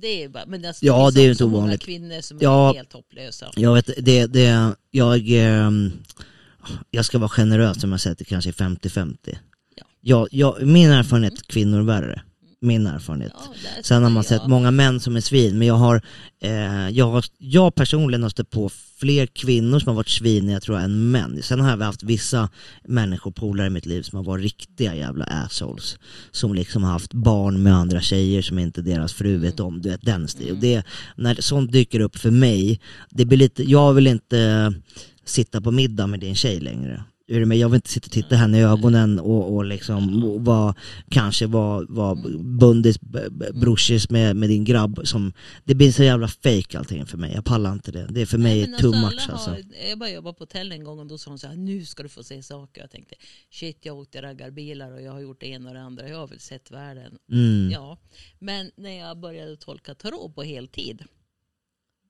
Det 0.00 0.24
är 0.24 0.28
bara, 0.28 0.46
men 0.46 0.64
alltså, 0.64 0.86
Ja, 0.86 1.10
det 1.10 1.20
är 1.20 1.30
också 1.30 1.44
inte 1.44 1.56
ovanligt. 1.56 1.82
kvinnor 1.82 2.20
som 2.20 2.38
Ja. 2.40 2.70
är 2.70 2.74
helt 2.74 2.92
hopplösa. 2.92 3.50
Jag 3.56 3.74
vet, 3.74 3.90
det, 3.98 4.26
det, 4.26 4.74
jag, 4.90 5.22
ehm, 5.30 5.92
jag 6.90 7.04
ska 7.04 7.18
vara 7.18 7.28
generös 7.28 7.84
om 7.84 7.90
jag 7.90 8.00
säger 8.00 8.12
att 8.12 8.18
det 8.18 8.24
kanske 8.24 8.50
är 8.50 8.52
50-50. 8.52 9.16
Ja. 9.76 9.84
Jag, 10.00 10.28
jag, 10.30 10.62
min 10.66 10.90
erfarenhet, 10.90 11.46
kvinnor 11.46 11.78
är 11.78 11.82
värre. 11.82 12.22
Min 12.66 12.86
erfarenhet. 12.86 13.32
Ja, 13.34 13.82
Sen 13.82 14.02
har 14.02 14.10
man 14.10 14.24
sett 14.24 14.40
jag. 14.42 14.50
många 14.50 14.70
män 14.70 15.00
som 15.00 15.16
är 15.16 15.20
svin, 15.20 15.58
men 15.58 15.68
jag 15.68 15.74
har, 15.74 16.02
eh, 16.40 16.88
jag 16.88 17.10
har, 17.10 17.24
jag 17.38 17.74
personligen 17.74 18.22
har 18.22 18.30
stött 18.30 18.50
på 18.50 18.70
fler 18.98 19.26
kvinnor 19.26 19.78
som 19.78 19.88
har 19.88 19.94
varit 19.94 20.08
svin 20.08 20.48
jag 20.48 20.62
tror 20.62 20.78
än 20.78 21.10
män. 21.10 21.42
Sen 21.42 21.60
har 21.60 21.70
jag 21.70 21.78
haft 21.78 22.02
vissa 22.02 22.48
människor, 22.84 23.30
polare 23.30 23.66
i 23.66 23.70
mitt 23.70 23.86
liv 23.86 24.02
som 24.02 24.16
har 24.16 24.24
varit 24.24 24.42
riktiga 24.42 24.94
jävla 24.94 25.24
assholes. 25.24 25.98
Som 26.30 26.54
liksom 26.54 26.82
har 26.84 26.92
haft 26.92 27.12
barn 27.14 27.62
med 27.62 27.74
andra 27.74 28.00
tjejer 28.00 28.42
som 28.42 28.58
inte 28.58 28.82
deras 28.82 29.12
fru 29.12 29.36
vet 29.38 29.60
om, 29.60 29.82
du 29.82 29.88
vet 29.88 30.02
den 30.02 30.28
stil. 30.28 30.50
Och 30.50 30.58
det, 30.58 30.84
när 31.16 31.34
sånt 31.34 31.72
dyker 31.72 32.00
upp 32.00 32.16
för 32.16 32.30
mig, 32.30 32.80
det 33.10 33.24
blir 33.24 33.38
lite, 33.38 33.70
jag 33.70 33.92
vill 33.92 34.06
inte 34.06 34.72
sitta 35.24 35.60
på 35.60 35.70
middag 35.70 36.06
med 36.06 36.20
din 36.20 36.34
tjej 36.34 36.60
längre. 36.60 37.04
Du 37.26 37.46
med? 37.46 37.58
Jag 37.58 37.68
vill 37.68 37.76
inte 37.76 37.90
sitta 37.90 38.06
och 38.06 38.12
titta 38.12 38.36
henne 38.36 38.58
i 38.58 38.62
ögonen 38.62 39.18
och, 39.18 39.54
och 39.54 39.64
liksom 39.64 40.24
och 40.24 40.44
vara, 40.44 40.74
kanske 41.08 41.46
vara 41.46 41.86
var 41.88 42.14
bundis, 42.58 43.00
brorsis 43.54 44.10
med, 44.10 44.36
med 44.36 44.48
din 44.48 44.64
grabb. 44.64 45.00
Som, 45.04 45.32
det 45.64 45.74
blir 45.74 45.92
så 45.92 46.02
jävla 46.02 46.28
fake 46.28 46.78
allting 46.78 47.06
för 47.06 47.18
mig. 47.18 47.32
Jag 47.34 47.44
pallar 47.44 47.72
inte 47.72 47.92
det. 47.92 48.06
Det 48.10 48.20
är 48.20 48.26
för 48.26 48.38
mig 48.38 48.66
Nej, 48.66 48.80
too 48.80 48.94
alltså, 48.94 49.06
much 49.06 49.30
alltså. 49.30 49.50
har, 49.50 49.88
Jag 49.88 49.98
bara 49.98 50.10
jobbade 50.10 50.34
på 50.34 50.42
hotell 50.42 50.72
en 50.72 50.84
gång 50.84 50.98
och 50.98 51.06
då 51.06 51.18
sa 51.18 51.30
hon 51.30 51.38
så 51.38 51.46
här, 51.46 51.56
nu 51.56 51.84
ska 51.84 52.02
du 52.02 52.08
få 52.08 52.22
se 52.22 52.42
saker. 52.42 52.80
Jag 52.80 52.90
tänkte, 52.90 53.14
shit 53.50 53.78
jag 53.82 53.98
åkte 53.98 54.22
raggarbilar 54.22 54.92
och 54.92 55.02
jag 55.02 55.12
har 55.12 55.20
gjort 55.20 55.40
det 55.40 55.46
ena 55.46 55.68
och 55.68 55.74
det 55.74 55.82
andra. 55.82 56.08
Jag 56.08 56.18
har 56.18 56.28
väl 56.28 56.40
sett 56.40 56.70
världen. 56.70 57.18
Mm. 57.32 57.70
Ja, 57.70 57.98
men 58.38 58.70
när 58.76 58.98
jag 58.98 59.20
började 59.20 59.56
tolka 59.56 59.94
tarot 59.94 60.34
på 60.34 60.42
heltid, 60.42 61.04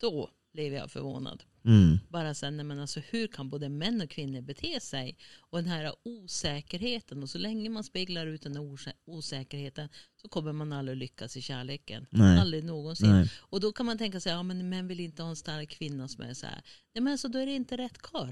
då 0.01 0.31
blev 0.53 0.73
jag 0.73 0.91
förvånad. 0.91 1.43
Mm. 1.67 1.99
Bara 2.09 2.35
sen, 2.35 2.67
men 2.67 2.81
alltså, 2.81 3.01
hur 3.11 3.27
kan 3.27 3.51
både 3.51 3.69
män 3.69 4.01
och 4.01 4.11
kvinnor 4.11 4.41
bete 4.41 4.81
sig? 4.81 5.17
Och 5.51 5.59
den 5.59 5.71
här 5.71 5.93
osäkerheten, 6.05 7.23
och 7.23 7.31
så 7.31 7.39
länge 7.39 7.71
man 7.71 7.85
speglar 7.85 8.27
ut 8.27 8.43
den 8.43 8.57
här 8.57 8.63
osä- 8.63 8.93
osäkerheten 9.07 9.89
så 10.23 10.29
kommer 10.29 10.53
man 10.53 10.73
aldrig 10.73 10.97
lyckas 10.99 11.37
i 11.37 11.43
kärleken. 11.43 12.07
Nej. 12.11 12.39
Aldrig 12.41 12.65
någonsin. 12.65 13.11
Nej. 13.11 13.31
Och 13.39 13.61
då 13.61 13.73
kan 13.73 13.87
man 13.87 13.99
tänka 13.99 14.21
sig, 14.21 14.33
ja 14.33 14.43
men 14.43 14.69
män 14.69 14.89
vill 14.89 15.01
inte 15.01 15.23
ha 15.23 15.31
en 15.31 15.37
stark 15.37 15.69
kvinna 15.71 16.09
som 16.09 16.25
är 16.25 16.35
så 16.35 16.47
här. 16.47 16.63
Nej 16.95 17.03
men 17.03 17.13
alltså 17.13 17.29
då 17.29 17.39
är 17.39 17.47
det 17.47 17.53
inte 17.53 17.77
rätt 17.77 17.99
karl. 18.03 18.29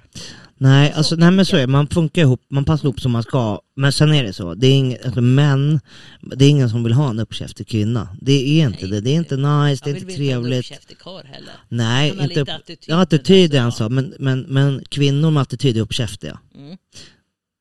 Nej, 0.56 0.92
alltså, 0.92 1.16
nej 1.16 1.30
men 1.30 1.46
så 1.46 1.56
är 1.56 1.60
det. 1.60 1.66
Man 1.66 1.86
funkar 1.86 2.22
ihop, 2.22 2.42
man 2.48 2.64
passar 2.64 2.84
ihop 2.84 3.00
som 3.00 3.12
man 3.12 3.22
ska. 3.22 3.60
Men 3.76 3.92
sen 3.92 4.12
är 4.14 4.24
det 4.24 4.32
så, 4.32 4.54
det 4.54 4.66
är 4.66 4.72
ing, 4.72 4.96
alltså, 5.04 5.20
män, 5.20 5.80
det 6.36 6.44
är 6.44 6.50
ingen 6.50 6.70
som 6.70 6.84
vill 6.84 6.92
ha 6.92 7.10
en 7.10 7.18
uppkäftig 7.20 7.68
kvinna. 7.68 8.16
Det 8.20 8.32
är 8.32 8.66
inte 8.66 8.78
Nej, 8.86 8.90
det. 8.90 9.00
Det 9.00 9.10
är 9.10 9.14
inte 9.16 9.36
nice, 9.36 9.84
det 9.84 9.90
Jag 9.90 9.96
är 9.96 10.04
vill 10.06 10.10
inte 10.10 10.22
inte 10.22 10.32
ha 10.34 10.36
en 10.36 10.42
trevligt. 10.42 10.58
uppkäftig 10.70 10.98
karl 10.98 11.26
heller. 11.26 11.52
Nej, 11.68 12.10
inte 12.10 12.26
lite 12.26 12.54
attityd, 12.54 12.78
ja, 12.86 13.00
attityd 13.00 13.23
är 13.30 13.48
men 13.48 13.58
en 13.58 13.64
alltså, 13.66 13.84
sak, 13.84 13.92
men, 13.92 14.14
men, 14.18 14.40
men 14.40 14.84
kvinnor 14.88 15.30
med 15.30 15.40
attityd 15.40 15.76
är 15.76 15.80
uppkäftiga. 15.80 16.38
Mm. 16.54 16.76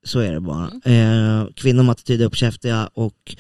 Så 0.06 0.20
är 0.20 0.34
det 0.34 0.40
bara. 0.40 0.72
Mm. 0.86 1.42
Eh, 1.42 1.48
kvinnor 1.56 1.84
med 1.84 1.92
attityd 1.92 2.22
är 2.22 2.26
uppkäftiga 2.26 2.90
och 2.94 3.36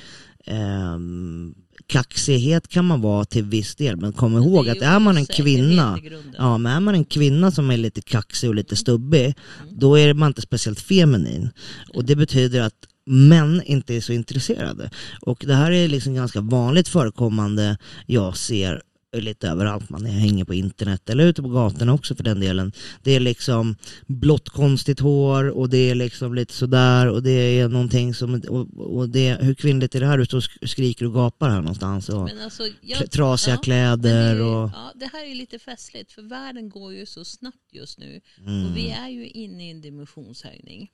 ehm, 0.46 1.56
kaxighet 1.88 2.68
kan 2.68 2.86
man 2.86 3.02
vara 3.02 3.26
till 3.26 3.44
viss 3.44 3.76
del, 3.76 3.98
men 3.98 4.14
kom 4.14 4.38
ihåg 4.38 4.68
är 4.68 4.72
att 4.72 4.82
är 4.82 5.00
man 5.00 5.18
en 5.18 5.26
kvinna. 5.26 6.00
Ja, 6.38 6.58
men 6.58 6.72
är 6.72 6.80
man 6.80 6.96
en 6.96 7.06
kvinna 7.06 7.52
som 7.52 7.72
är 7.72 7.78
lite 7.78 8.02
kaxig 8.02 8.50
och 8.50 8.56
lite 8.56 8.76
stubbig, 8.76 9.24
Mm. 9.62 9.80
då 9.80 10.00
är 10.00 10.14
man 10.14 10.28
inte 10.28 10.42
speciellt 10.42 10.80
feminin. 10.80 11.50
Och 11.94 12.06
det 12.06 12.16
betyder 12.16 12.62
att 12.62 12.88
män 13.06 13.62
inte 13.66 13.96
är 13.96 14.02
så 14.02 14.14
intresserade. 14.14 14.90
Och 15.22 15.44
det 15.48 15.56
här 15.56 15.72
är 15.72 15.88
liksom 15.88 16.16
ganska 16.16 16.42
vanligt 16.42 16.88
förekommande, 16.88 17.78
jag 18.06 18.38
ser 18.38 18.82
lite 19.22 19.48
överallt, 19.50 19.90
man 19.90 20.06
hänger 20.06 20.46
på 20.46 20.54
internet 20.54 21.10
eller 21.10 21.26
ute 21.26 21.42
på 21.42 21.50
gatorna 21.50 21.94
också 21.94 22.16
för 22.16 22.24
den 22.24 22.40
delen. 22.40 22.72
Det 23.04 23.12
är 23.16 23.20
liksom 23.20 23.76
blått 24.08 24.50
konstigt 24.50 25.00
hår 25.00 25.50
och 25.50 25.70
det 25.70 25.78
är 25.90 25.96
liksom 25.96 26.34
lite 26.36 26.54
sådär 26.54 27.08
och 27.10 27.24
det 27.24 27.32
är 27.60 27.68
någonting 27.68 28.14
som, 28.14 28.42
och, 28.50 28.96
och 28.98 29.10
det, 29.10 29.38
hur 29.42 29.54
kvinnligt 29.54 29.96
är 29.96 30.00
det 30.00 30.06
här? 30.08 30.18
Du 30.18 30.26
står 30.26 30.38
och 30.38 30.44
sk- 30.44 30.68
skriker 30.68 31.06
och 31.06 31.14
gapar 31.14 31.50
här 31.50 31.62
någonstans 31.62 32.10
och 32.10 32.24
Men 32.24 32.42
alltså, 32.42 32.64
jag, 32.82 33.12
trasiga 33.12 33.56
ja, 33.56 33.62
kläder 33.62 34.36
ju- 34.36 34.42
och... 34.42 34.70
ja, 34.74 34.92
det 34.96 35.10
här 35.14 35.24
är 35.24 35.28
ju 35.30 35.36
lite 35.36 35.60
festligt 35.60 36.12
för 36.12 36.22
världen 36.22 36.70
går 36.70 36.94
ju 36.94 37.06
så 37.06 37.26
snabbt 37.26 37.74
just 37.74 38.00
nu. 38.00 38.22
Mm. 38.48 38.66
Och 38.66 38.78
vi 38.78 38.90
är 38.90 39.10
ju 39.10 39.28
inne 39.28 39.68
i 39.68 39.72
en 39.72 39.82
dimensionshöjning. 39.82 40.90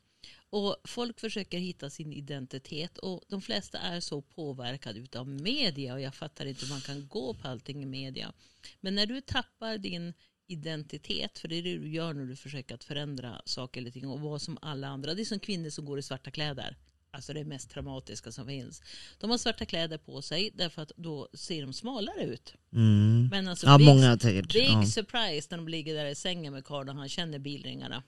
Och 0.51 0.75
folk 0.83 1.19
försöker 1.19 1.57
hitta 1.59 1.89
sin 1.89 2.13
identitet 2.13 2.97
och 2.97 3.21
de 3.27 3.41
flesta 3.41 3.79
är 3.79 3.99
så 3.99 4.21
påverkade 4.21 4.99
utav 4.99 5.27
media 5.27 5.93
och 5.93 6.01
jag 6.01 6.15
fattar 6.15 6.45
inte 6.45 6.65
hur 6.65 6.73
man 6.73 6.81
kan 6.81 7.07
gå 7.07 7.33
på 7.33 7.47
allting 7.47 7.83
i 7.83 7.85
media. 7.85 8.33
Men 8.81 8.95
när 8.95 9.05
du 9.05 9.21
tappar 9.21 9.77
din 9.77 10.13
identitet, 10.47 11.39
för 11.39 11.47
det 11.47 11.55
är 11.55 11.63
det 11.63 11.77
du 11.77 11.89
gör 11.89 12.13
när 12.13 12.25
du 12.25 12.35
försöker 12.35 12.75
att 12.75 12.83
förändra 12.83 13.41
saker 13.45 13.81
eller 13.81 13.91
ting 13.91 14.07
och 14.07 14.21
vara 14.21 14.39
som 14.39 14.57
alla 14.61 14.87
andra. 14.87 15.13
Det 15.13 15.21
är 15.21 15.25
som 15.25 15.39
kvinnor 15.39 15.69
som 15.69 15.85
går 15.85 15.99
i 15.99 16.01
svarta 16.01 16.31
kläder. 16.31 16.77
Alltså 17.11 17.33
det 17.33 17.43
mest 17.43 17.69
traumatiska 17.69 18.31
som 18.31 18.47
finns. 18.47 18.81
De 19.19 19.29
har 19.29 19.37
svarta 19.37 19.65
kläder 19.65 19.97
på 19.97 20.21
sig 20.21 20.51
därför 20.53 20.81
att 20.81 20.91
då 20.95 21.29
ser 21.33 21.61
de 21.61 21.73
smalare 21.73 22.23
ut. 22.23 22.53
Mm. 22.73 23.27
Men 23.31 23.47
alltså 23.47 23.67
Ja, 23.67 23.77
big, 23.77 23.87
många 23.87 24.17
big 24.53 24.69
Ja. 24.69 24.85
surprise 24.85 25.47
när 25.51 25.57
de 25.57 25.67
ligger 25.67 25.93
där 25.95 26.05
i 26.05 26.15
sängen 26.15 26.53
med 26.53 26.65
karln 26.65 26.89
och 26.89 26.95
han 26.95 27.09
känner 27.09 27.39
bilringarna. 27.39 28.03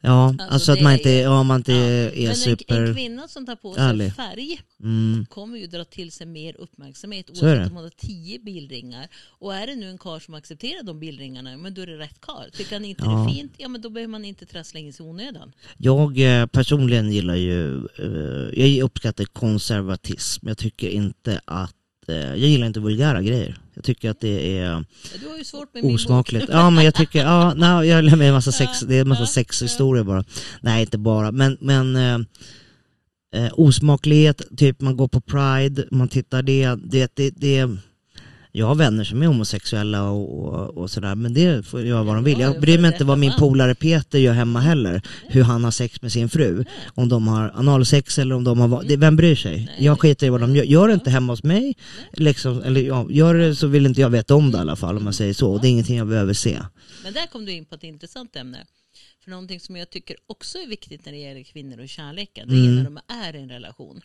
Ja, 0.00 0.28
Alltså, 0.28 0.44
alltså, 0.48 0.72
att 0.72 0.78
det 0.78 0.84
man 0.84 0.92
inte, 0.92 1.10
ju- 1.10 1.16
ja, 1.16 1.42
man 1.42 1.56
inte 1.56 1.72
Ja. 1.72 1.78
är 1.78 2.10
Men 2.16 2.26
en, 2.28 2.34
super... 2.36 2.82
en 2.82 2.94
kvinna 2.94 3.28
som 3.28 3.46
tar 3.46 3.56
på 3.56 3.74
sig 3.74 3.82
ärlig. 3.82 4.12
färg 4.14 4.60
Mm. 4.82 5.26
kommer 5.30 5.58
ju 5.58 5.66
dra 5.66 5.84
till 5.84 6.12
sig 6.12 6.26
mer 6.26 6.56
uppmärksamhet 6.60 7.30
oavsett 7.30 7.42
det. 7.58 7.66
om 7.66 7.72
hon 7.72 7.82
har 7.84 7.90
tio 7.90 8.38
bilringar. 8.38 9.08
Och 9.28 9.54
är 9.54 9.66
det 9.66 9.74
nu 9.74 9.90
en 9.90 9.98
karl 9.98 10.20
som 10.20 10.34
accepterar 10.34 10.82
de 10.82 11.00
bilringarna, 11.00 11.56
men 11.56 11.74
då 11.74 11.82
är 11.82 11.86
det 11.86 11.98
rätt 11.98 12.20
karl. 12.20 12.50
Tycker 12.52 12.72
han 12.76 12.84
inte 12.84 13.02
det 13.04 13.10
Ja. 13.10 13.28
är 13.30 13.34
fint, 13.34 13.52
ja 13.56 13.68
men 13.68 13.80
då 13.80 13.90
behöver 13.90 14.10
man 14.10 14.24
inte 14.24 14.46
trassla 14.46 14.80
in 14.80 14.92
sig 14.92 15.06
i 15.06 15.08
onödan. 15.08 15.52
Jag 15.76 16.18
eh, 16.40 16.46
personligen 16.46 17.12
gillar 17.12 17.34
ju, 17.36 17.76
eh, 17.98 18.64
jag 18.66 18.84
uppskattar 18.84 19.24
konservatism. 19.24 20.48
Jag 20.48 20.58
tycker 20.58 20.88
inte 20.88 21.40
att, 21.44 21.74
jag 22.12 22.38
gillar 22.38 22.66
inte 22.66 22.80
vulgära 22.80 23.22
grejer. 23.22 23.56
Jag 23.74 23.84
tycker 23.84 24.10
att 24.10 24.20
det 24.20 24.58
är 24.58 24.84
Du 25.20 25.28
har 25.28 25.38
ju 25.38 25.44
svårt 25.44 25.74
med 25.74 25.84
min 25.84 25.94
osmakligt. 25.94 26.46
Ja 26.48 26.70
men 26.70 26.84
jag 26.84 26.94
tycker, 26.94 27.18
ja, 27.18 27.54
nej, 27.56 27.88
jag 27.88 28.02
gillar 28.02 28.16
med 28.16 28.28
en 28.28 28.34
massa 28.34 28.52
sex, 28.52 28.80
det 28.80 28.96
är 28.96 29.00
en 29.00 29.08
massa 29.08 29.26
sexhistorier 29.26 30.04
bara. 30.04 30.24
Nej 30.60 30.80
inte 30.80 30.98
bara, 30.98 31.32
men, 31.32 31.56
men 31.60 31.96
eh, 31.96 32.18
eh, 33.34 33.52
osmaklighet, 33.52 34.42
typ 34.56 34.80
man 34.80 34.96
går 34.96 35.08
på 35.08 35.20
Pride, 35.20 35.84
man 35.90 36.08
tittar 36.08 36.42
det, 36.42 36.74
det, 36.74 37.12
det, 37.14 37.30
det 37.30 37.68
jag 38.56 38.66
har 38.66 38.74
vänner 38.74 39.04
som 39.04 39.22
är 39.22 39.26
homosexuella 39.26 40.02
och, 40.10 40.48
och, 40.48 40.76
och 40.78 40.90
sådär, 40.90 41.14
men 41.14 41.34
det 41.34 41.66
får 41.66 41.80
göra 41.82 42.02
vad 42.02 42.14
de 42.14 42.24
vill. 42.24 42.40
Ja, 42.40 42.46
Jag 42.52 42.60
bryr 42.60 42.78
mig 42.78 42.92
inte 42.92 43.04
vad 43.04 43.18
min 43.18 43.32
polare 43.38 43.74
Peter 43.74 44.18
gör 44.18 44.32
hemma 44.32 44.60
heller, 44.60 45.02
hur 45.28 45.42
han 45.42 45.64
har 45.64 45.70
sex 45.70 46.02
med 46.02 46.12
sin 46.12 46.28
fru. 46.28 46.64
Om 46.94 47.08
de 47.08 47.28
har 47.28 47.52
analsex 47.54 48.18
eller 48.18 48.34
om 48.34 48.44
de 48.44 48.58
har, 48.60 48.82
det, 48.82 48.96
vem 48.96 49.16
bryr 49.16 49.34
sig? 49.34 49.76
Jag 49.78 50.00
skiter 50.00 50.26
i 50.26 50.30
vad 50.30 50.40
de 50.40 50.56
gör. 50.56 50.64
Gör 50.64 50.88
det 50.88 50.94
inte 50.94 51.10
hemma 51.10 51.32
hos 51.32 51.42
mig, 51.42 51.76
liksom, 52.12 52.62
eller 52.62 52.80
ja, 52.80 53.06
gör 53.10 53.34
det 53.34 53.56
så 53.56 53.66
vill 53.66 53.86
inte 53.86 54.00
jag 54.00 54.10
veta 54.10 54.34
om 54.34 54.50
det 54.50 54.58
i 54.58 54.60
alla 54.60 54.76
fall 54.76 54.96
om 54.96 55.04
man 55.04 55.12
säger 55.12 55.34
så. 55.34 55.52
Och 55.52 55.60
det 55.60 55.68
är 55.68 55.70
ingenting 55.70 55.96
jag 55.98 56.08
behöver 56.08 56.34
se. 56.34 56.58
Men 57.04 57.12
där 57.12 57.26
kom 57.26 57.44
du 57.44 57.52
in 57.52 57.64
på 57.64 57.74
ett 57.74 57.84
intressant 57.84 58.36
ämne. 58.36 58.58
För 59.24 59.30
någonting 59.30 59.60
som 59.60 59.76
jag 59.76 59.90
tycker 59.90 60.16
också 60.26 60.58
är 60.58 60.68
viktigt 60.68 61.04
när 61.04 61.12
det 61.12 61.18
gäller 61.18 61.42
kvinnor 61.42 61.80
och 61.80 61.88
kärleken, 61.88 62.48
det 62.48 62.54
är 62.54 62.58
Mm. 62.58 62.76
när 62.76 62.84
de 62.84 62.98
är 63.26 63.36
i 63.36 63.42
en 63.42 63.48
relation. 63.48 64.00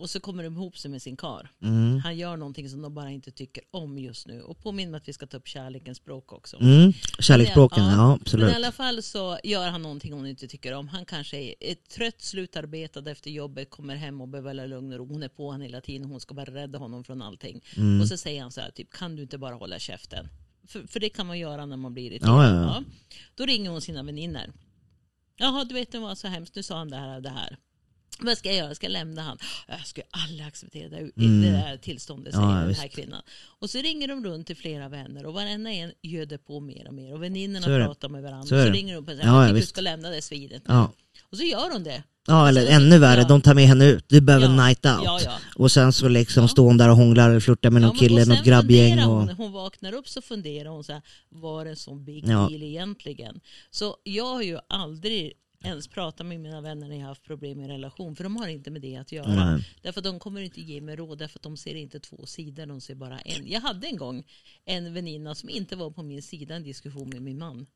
Och 0.00 0.10
så 0.10 0.20
kommer 0.20 0.42
de 0.44 0.54
ihop 0.56 0.78
sig 0.78 0.90
med 0.90 1.02
sin 1.02 1.16
kar. 1.16 1.50
Mm. 1.62 2.00
Han 2.04 2.16
gör 2.16 2.36
någonting 2.36 2.68
som 2.68 2.82
de 2.82 2.94
bara 2.94 3.10
inte 3.10 3.30
tycker 3.30 3.64
om 3.70 3.98
just 3.98 4.26
nu. 4.26 4.42
Och 4.42 4.58
påminn 4.58 4.94
att 4.94 5.08
vi 5.08 5.12
ska 5.12 5.26
ta 5.26 5.36
upp 5.36 5.48
kärlekens 5.48 5.98
språk 5.98 6.32
också. 6.32 6.60
Mm. 6.60 6.92
Kärleksspråken, 7.18 7.84
Ja, 7.84 7.90
ja 7.90 8.06
Men 8.06 8.10
absolut. 8.10 8.52
i 8.52 8.54
alla 8.54 8.72
fall 8.72 9.02
så 9.02 9.38
gör 9.44 9.68
han 9.68 9.82
någonting 9.82 10.12
hon 10.12 10.26
inte 10.26 10.48
tycker 10.48 10.72
om. 10.72 10.88
Han 10.88 11.04
kanske 11.04 11.36
är, 11.36 11.54
är 11.60 11.74
trött, 11.74 12.22
slutarbetad 12.22 13.10
efter 13.10 13.30
jobbet, 13.30 13.70
kommer 13.70 13.96
hem 13.96 14.20
och 14.20 14.28
behöver 14.28 14.66
lugn 14.66 14.92
och 14.92 14.98
ro. 14.98 15.06
Hon 15.06 15.22
är 15.22 15.28
på 15.28 15.46
honom 15.46 15.60
hela 15.60 15.80
tiden, 15.80 16.08
hon 16.08 16.20
ska 16.20 16.34
bara 16.34 16.54
rädda 16.54 16.78
honom 16.78 17.04
från 17.04 17.22
allting. 17.22 17.64
Mm. 17.76 18.00
Och 18.00 18.08
så 18.08 18.16
säger 18.16 18.42
han 18.42 18.52
så 18.52 18.60
här, 18.60 18.70
typ, 18.70 18.90
kan 18.90 19.16
du 19.16 19.22
inte 19.22 19.38
bara 19.38 19.54
hålla 19.54 19.78
käften? 19.78 20.28
För, 20.66 20.86
för 20.86 21.00
det 21.00 21.08
kan 21.08 21.26
man 21.26 21.38
göra 21.38 21.66
när 21.66 21.76
man 21.76 21.94
blir 21.94 22.12
irriterad. 22.12 22.44
Ja, 22.44 22.48
ja, 22.48 22.62
ja. 22.62 22.84
Då 23.34 23.46
ringer 23.46 23.70
hon 23.70 23.80
sina 23.80 24.02
väninnor. 24.02 24.52
Jaha, 25.36 25.64
du 25.64 25.74
vet 25.74 25.92
det 25.92 25.98
var 25.98 26.14
så 26.14 26.28
hemskt, 26.28 26.54
nu 26.54 26.62
sa 26.62 26.78
han 26.78 26.90
det 26.90 26.96
här 26.96 27.16
och 27.16 27.22
det 27.22 27.30
här. 27.30 27.56
Vad 28.26 28.38
ska 28.38 28.48
jag 28.48 28.56
göra? 28.58 28.74
Ska 28.74 28.86
jag 28.86 28.92
lämna 28.92 29.22
han? 29.22 29.38
Jag 29.68 29.86
skulle 29.86 30.06
aldrig 30.10 30.46
acceptera 30.46 30.88
det, 30.88 30.96
Mm. 30.96 31.42
det 31.42 31.50
där 31.50 31.76
tillståndet, 31.76 32.34
säger 32.34 32.46
ja, 32.48 32.54
den 32.54 32.68
visst. 32.68 32.80
här 32.80 32.88
kvinnan. 32.88 33.22
Och 33.60 33.70
så 33.70 33.78
ringer 33.78 34.08
de 34.08 34.24
runt 34.24 34.46
till 34.46 34.56
flera 34.56 34.88
vänner 34.88 35.26
och 35.26 35.34
varenda 35.34 35.70
en 35.70 35.92
göder 36.02 36.38
på 36.38 36.60
mer 36.60 36.88
och 36.88 36.94
mer. 36.94 37.14
Och 37.14 37.22
väninnorna 37.22 37.62
Så 37.66 37.86
pratar 37.86 38.08
med 38.08 38.22
varandra. 38.22 38.46
Så 38.46 38.56
och 38.56 38.62
så 38.66 38.70
ringer 38.72 38.94
de 38.94 39.04
på 39.06 39.12
och 39.12 39.16
säger 39.18 39.28
Ja, 39.30 39.36
ja, 39.40 39.46
jag 39.46 39.54
du 39.54 39.60
visst. 39.60 39.68
ska 39.68 39.80
lämna 39.80 40.10
det 40.10 40.22
svidet. 40.22 40.62
Ja. 40.66 40.92
Och 41.30 41.36
så 41.36 41.42
gör 41.44 41.72
hon 41.72 41.82
det. 41.84 42.02
ja, 42.26 42.48
eller 42.48 42.66
Sen- 42.66 42.74
ännu 42.82 42.98
värre, 42.98 43.20
ja. 43.20 43.28
de 43.28 43.40
tar 43.40 43.54
med 43.54 43.64
henne 43.66 43.84
ut. 43.86 44.04
Du 44.08 44.20
behöver 44.20 44.46
Ja. 44.46 44.66
night 44.66 44.86
out. 44.86 45.00
Ja, 45.04 45.20
ja. 45.24 45.32
Och 45.56 45.72
sen 45.72 45.92
så 45.92 46.08
liksom 46.08 46.48
står 46.48 46.64
hon 46.64 46.76
där 46.76 46.88
och 46.90 46.96
hånglar 46.96 47.30
eller 47.30 47.40
flörtar 47.40 47.70
med 47.70 47.82
någon 47.82 47.96
kille, 47.96 48.22
och 48.22 48.28
något 48.28 48.44
grabbgäng. 48.44 48.98
Och... 48.98 49.04
Hon, 49.14 49.28
hon 49.28 49.52
vaknar 49.52 49.92
upp 49.94 50.08
så 50.08 50.22
funderar 50.22 50.68
hon 50.70 50.84
så 50.84 50.92
här, 50.92 51.02
var 51.28 51.64
det 51.64 51.70
en 51.70 51.76
sån 51.76 52.04
big 52.04 52.26
deal 52.26 52.62
egentligen? 52.62 53.40
Så 53.70 53.96
jag 54.04 54.34
har 54.34 54.42
ju 54.42 54.58
aldrig 54.68 55.32
ens 55.64 55.88
pratat 55.88 56.26
med 56.26 56.40
mina 56.40 56.60
vänner 56.60 56.88
när 56.88 56.94
jag 56.96 57.02
har 57.02 57.08
haft 57.08 57.22
problem 57.22 57.60
i 57.60 57.62
en 57.62 57.70
relation, 57.70 58.16
för 58.16 58.24
de 58.24 58.36
har 58.36 58.48
inte 58.48 58.70
med 58.70 58.82
det 58.82 58.96
att 58.96 59.12
göra. 59.12 59.52
Nej. 59.52 59.68
Därför 59.82 60.00
att 60.00 60.04
de 60.04 60.18
kommer 60.18 60.40
inte 60.40 60.60
ge 60.60 60.80
mig 60.80 60.96
råd, 60.96 61.18
därför 61.18 61.38
att 61.38 61.42
de 61.42 61.56
ser 61.56 61.74
inte 61.74 62.00
två 62.00 62.26
sidor, 62.26 62.66
de 62.66 62.80
ser 62.80 62.94
bara 62.94 63.18
en. 63.18 63.48
Jag 63.48 63.60
hade 63.60 63.86
en 63.86 63.96
gång 63.96 64.24
en 64.64 64.94
väninna 64.94 65.34
som 65.34 65.48
inte 65.48 65.76
var 65.76 65.90
på 65.90 66.02
min 66.02 66.22
sida 66.22 66.54
i 66.54 66.56
en 66.56 66.62
diskussion 66.62 67.08
med 67.08 67.22
min 67.22 67.38
man. 67.38 67.66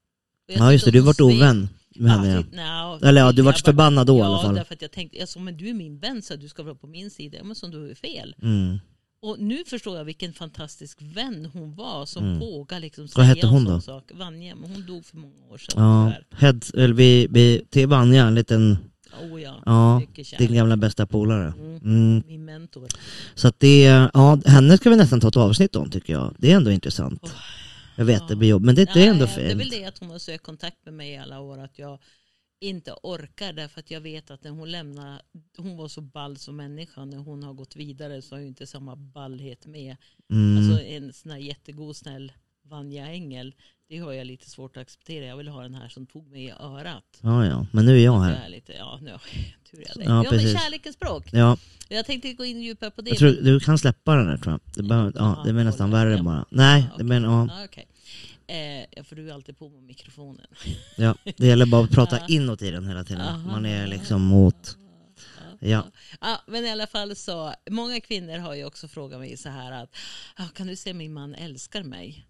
Ja 0.47 0.73
just 0.73 0.85
det, 0.85 0.91
du 0.91 1.01
vart 1.01 1.21
ovän 1.21 1.69
med 1.95 2.13
henne 2.13 2.29
ja. 2.29 2.63
Ja, 2.63 2.99
typ, 2.99 3.09
Eller 3.09 3.21
ja, 3.21 3.33
du 3.33 3.43
vart 3.43 3.61
förbannad 3.61 4.07
då 4.07 4.17
i 4.17 4.19
ja, 4.19 4.27
alla 4.27 4.43
fall. 4.43 4.55
därför 4.55 4.75
att 4.75 4.83
jag 4.83 4.91
tänkte, 4.91 5.19
jag 5.19 5.29
sa, 5.29 5.41
men 5.41 5.57
du 5.57 5.69
är 5.69 5.75
min 5.75 5.99
vän 5.99 6.23
så 6.23 6.37
du 6.37 6.49
ska 6.49 6.63
vara 6.63 6.75
på 6.75 6.87
min 6.87 7.11
sida. 7.11 7.39
Ja, 7.39 7.45
men 7.45 7.55
som 7.55 7.71
du 7.71 7.91
är 7.91 7.95
fel. 7.95 8.35
Mm. 8.43 8.79
Och 9.25 9.39
nu 9.41 9.65
förstår 9.67 9.97
jag 9.97 10.05
vilken 10.05 10.33
fantastisk 10.33 10.99
vän 11.03 11.51
hon 11.53 11.75
var 11.75 12.07
som 12.07 12.25
Mm. 12.25 12.39
vågar 12.39 12.81
liksom 12.81 13.03
Vad 13.05 13.11
säga 13.11 13.25
hette 13.25 13.41
en 13.47 13.49
hon 13.53 13.65
då? 13.65 13.81
sak. 13.81 14.11
Vanja, 14.15 14.55
men 14.55 14.71
hon 14.71 14.87
dog 14.87 15.05
för 15.05 15.17
många 15.17 15.45
år 15.51 15.59
sedan. 15.59 15.83
Ja, 15.85 16.13
head, 16.39 16.61
eller 16.75 16.95
vi, 16.95 17.27
vi, 17.31 17.63
till 17.71 17.87
Vanja, 17.89 18.25
en 18.27 18.35
liten, 18.35 18.77
Oh, 19.23 19.43
ja. 19.43 19.63
ja, 19.67 20.03
din 20.39 20.55
gamla 20.55 20.77
bästa 20.77 21.07
polare. 21.07 21.53
Mm. 21.59 21.77
Mm. 21.77 22.23
Min 22.27 22.45
mentor. 22.45 22.89
Så 23.35 23.49
att 23.49 23.61
det, 23.61 23.83
ja, 24.15 24.39
henne 24.47 24.77
ska 24.77 24.91
vi 24.91 24.97
nästan 24.97 25.21
ta 25.21 25.29
ett 25.29 25.37
avsnitt 25.37 25.77
om 25.77 25.91
tycker 25.91 26.13
jag. 26.13 26.35
Det 26.39 26.53
är 26.53 26.57
ändå 26.57 26.71
intressant. 26.71 27.23
Oh. 27.25 27.31
Jag 27.97 28.05
vet, 28.05 28.21
Ja. 28.21 28.27
det 28.29 28.37
blir 28.37 28.49
jobb, 28.49 28.63
men 28.65 28.75
det, 28.75 28.85
det 28.95 29.07
är 29.07 29.11
ändå 29.11 29.25
Nej, 29.25 29.35
Det 29.37 29.43
är 29.51 29.55
väl 29.57 29.71
fint. 29.71 29.73
det 29.83 29.85
att 29.89 29.99
hon 29.99 30.11
har 30.11 30.19
sökt 30.19 30.45
kontakt 30.45 30.77
med 30.85 30.95
mig 30.95 31.11
i 31.13 31.17
alla 31.17 31.41
år. 31.41 31.59
Att 31.59 31.79
jag 31.79 31.99
inte 32.69 32.93
orkar 33.03 33.53
därför 33.53 33.81
att 33.81 33.91
jag 33.91 34.01
vet 34.01 34.31
att 34.31 34.45
när 34.45 34.51
hon 34.51 34.71
lämnar, 34.71 35.23
hon 35.57 35.77
var 35.77 35.89
så 35.89 36.01
ball 36.01 36.37
som 36.37 36.57
människa, 36.57 37.05
när 37.05 37.19
hon 37.19 37.43
har 37.43 37.53
gått 37.55 37.77
vidare 37.77 38.23
så 38.23 38.35
har 38.35 38.41
ju 38.41 38.47
inte 38.47 38.67
samma 38.67 38.97
ballhet 38.97 39.67
med. 39.67 39.97
Mm. 40.31 40.59
Alltså 40.59 40.83
en 40.85 41.13
sån 41.13 41.31
här 41.31 41.39
jättegod 41.39 41.97
snäll 41.97 42.33
Vanja 42.67 43.07
Ängel, 43.07 43.55
det 43.89 43.99
har 43.99 44.13
jag 44.13 44.27
lite 44.27 44.51
svårt 44.51 44.77
att 44.77 44.81
acceptera. 44.81 45.25
Jag 45.25 45.37
vill 45.37 45.49
ha 45.49 45.63
den 45.63 45.75
här 45.75 45.89
som 45.89 46.07
tog 46.07 46.31
mig 46.31 46.45
i 46.45 46.51
örat. 46.51 47.19
ja, 47.23 47.47
ja, 47.47 47.67
men 47.73 47.87
nu 47.87 47.97
är 48.01 48.05
jag 48.05 48.21
här. 48.21 48.45
är 48.47 48.49
lite, 48.49 48.73
ja, 48.73 48.99
nu, 49.03 49.11
tur 49.71 49.79
är 49.81 49.99
det. 49.99 50.05
Ja, 50.05 50.11
Ja, 50.11 50.23
men 50.23 50.31
precis. 50.31 50.63
kärlekens 50.63 50.97
språk. 50.97 51.29
Ja, 51.33 51.57
Jag 51.89 52.07
tänkte 52.07 52.33
gå 52.33 52.45
in 52.45 52.63
djupare 52.63 52.91
på 52.91 53.03
det. 53.03 53.11
jag 53.11 53.19
tror 53.19 53.31
du 53.31 53.61
kan 53.61 53.79
släppa 53.79 54.17
den 54.17 54.27
där 54.27 54.37
tror 54.37 54.53
jag. 54.53 54.61
Det, 54.75 54.89
behöver, 54.89 55.13
ja, 55.15 55.35
Ja, 55.37 55.43
det 55.47 55.53
blir 55.53 55.65
nästan 55.65 55.91
värre 55.91 56.23
bara. 56.23 56.45
Nej, 56.51 56.87
Ja, 56.91 56.99
det 56.99 57.05
blir, 57.05 57.23
ja, 57.23 57.49
Ja, 57.51 57.65
okej. 57.65 57.87
Eh, 58.47 59.05
för 59.05 59.17
du 59.17 59.31
är 59.31 59.35
alltid 59.35 59.59
på 59.59 59.69
med 59.69 59.83
mikrofonen. 59.83 60.47
ja, 60.97 61.15
det 61.37 61.47
gäller 61.47 61.67
bara 61.67 61.85
att 61.85 61.91
prata 61.91 62.27
inåt 62.29 62.63
i 62.63 62.71
den 62.71 62.89
hela 62.89 63.05
tiden. 63.05 63.47
Man 63.47 63.67
är 63.67 63.87
liksom 63.87 64.23
mot... 64.23 64.77
Ja. 65.61 65.85
Ja, 66.21 66.41
men 66.47 66.65
i 66.65 66.71
alla 66.71 66.87
fall 66.87 67.17
så, 67.17 67.55
många 67.71 68.01
kvinnor 68.01 68.39
har 68.39 68.55
ju 68.55 68.65
också 68.65 68.89
frågat 68.89 69.21
mig 69.21 69.37
så 69.37 69.49
här 69.49 69.73
att 69.83 69.97
"Ah, 70.37 70.49
kan 70.55 70.67
du 70.67 70.77
se 70.77 70.95
min 70.95 71.13
man 71.13 71.35
älskar 71.35 71.83
mig? 71.83 72.27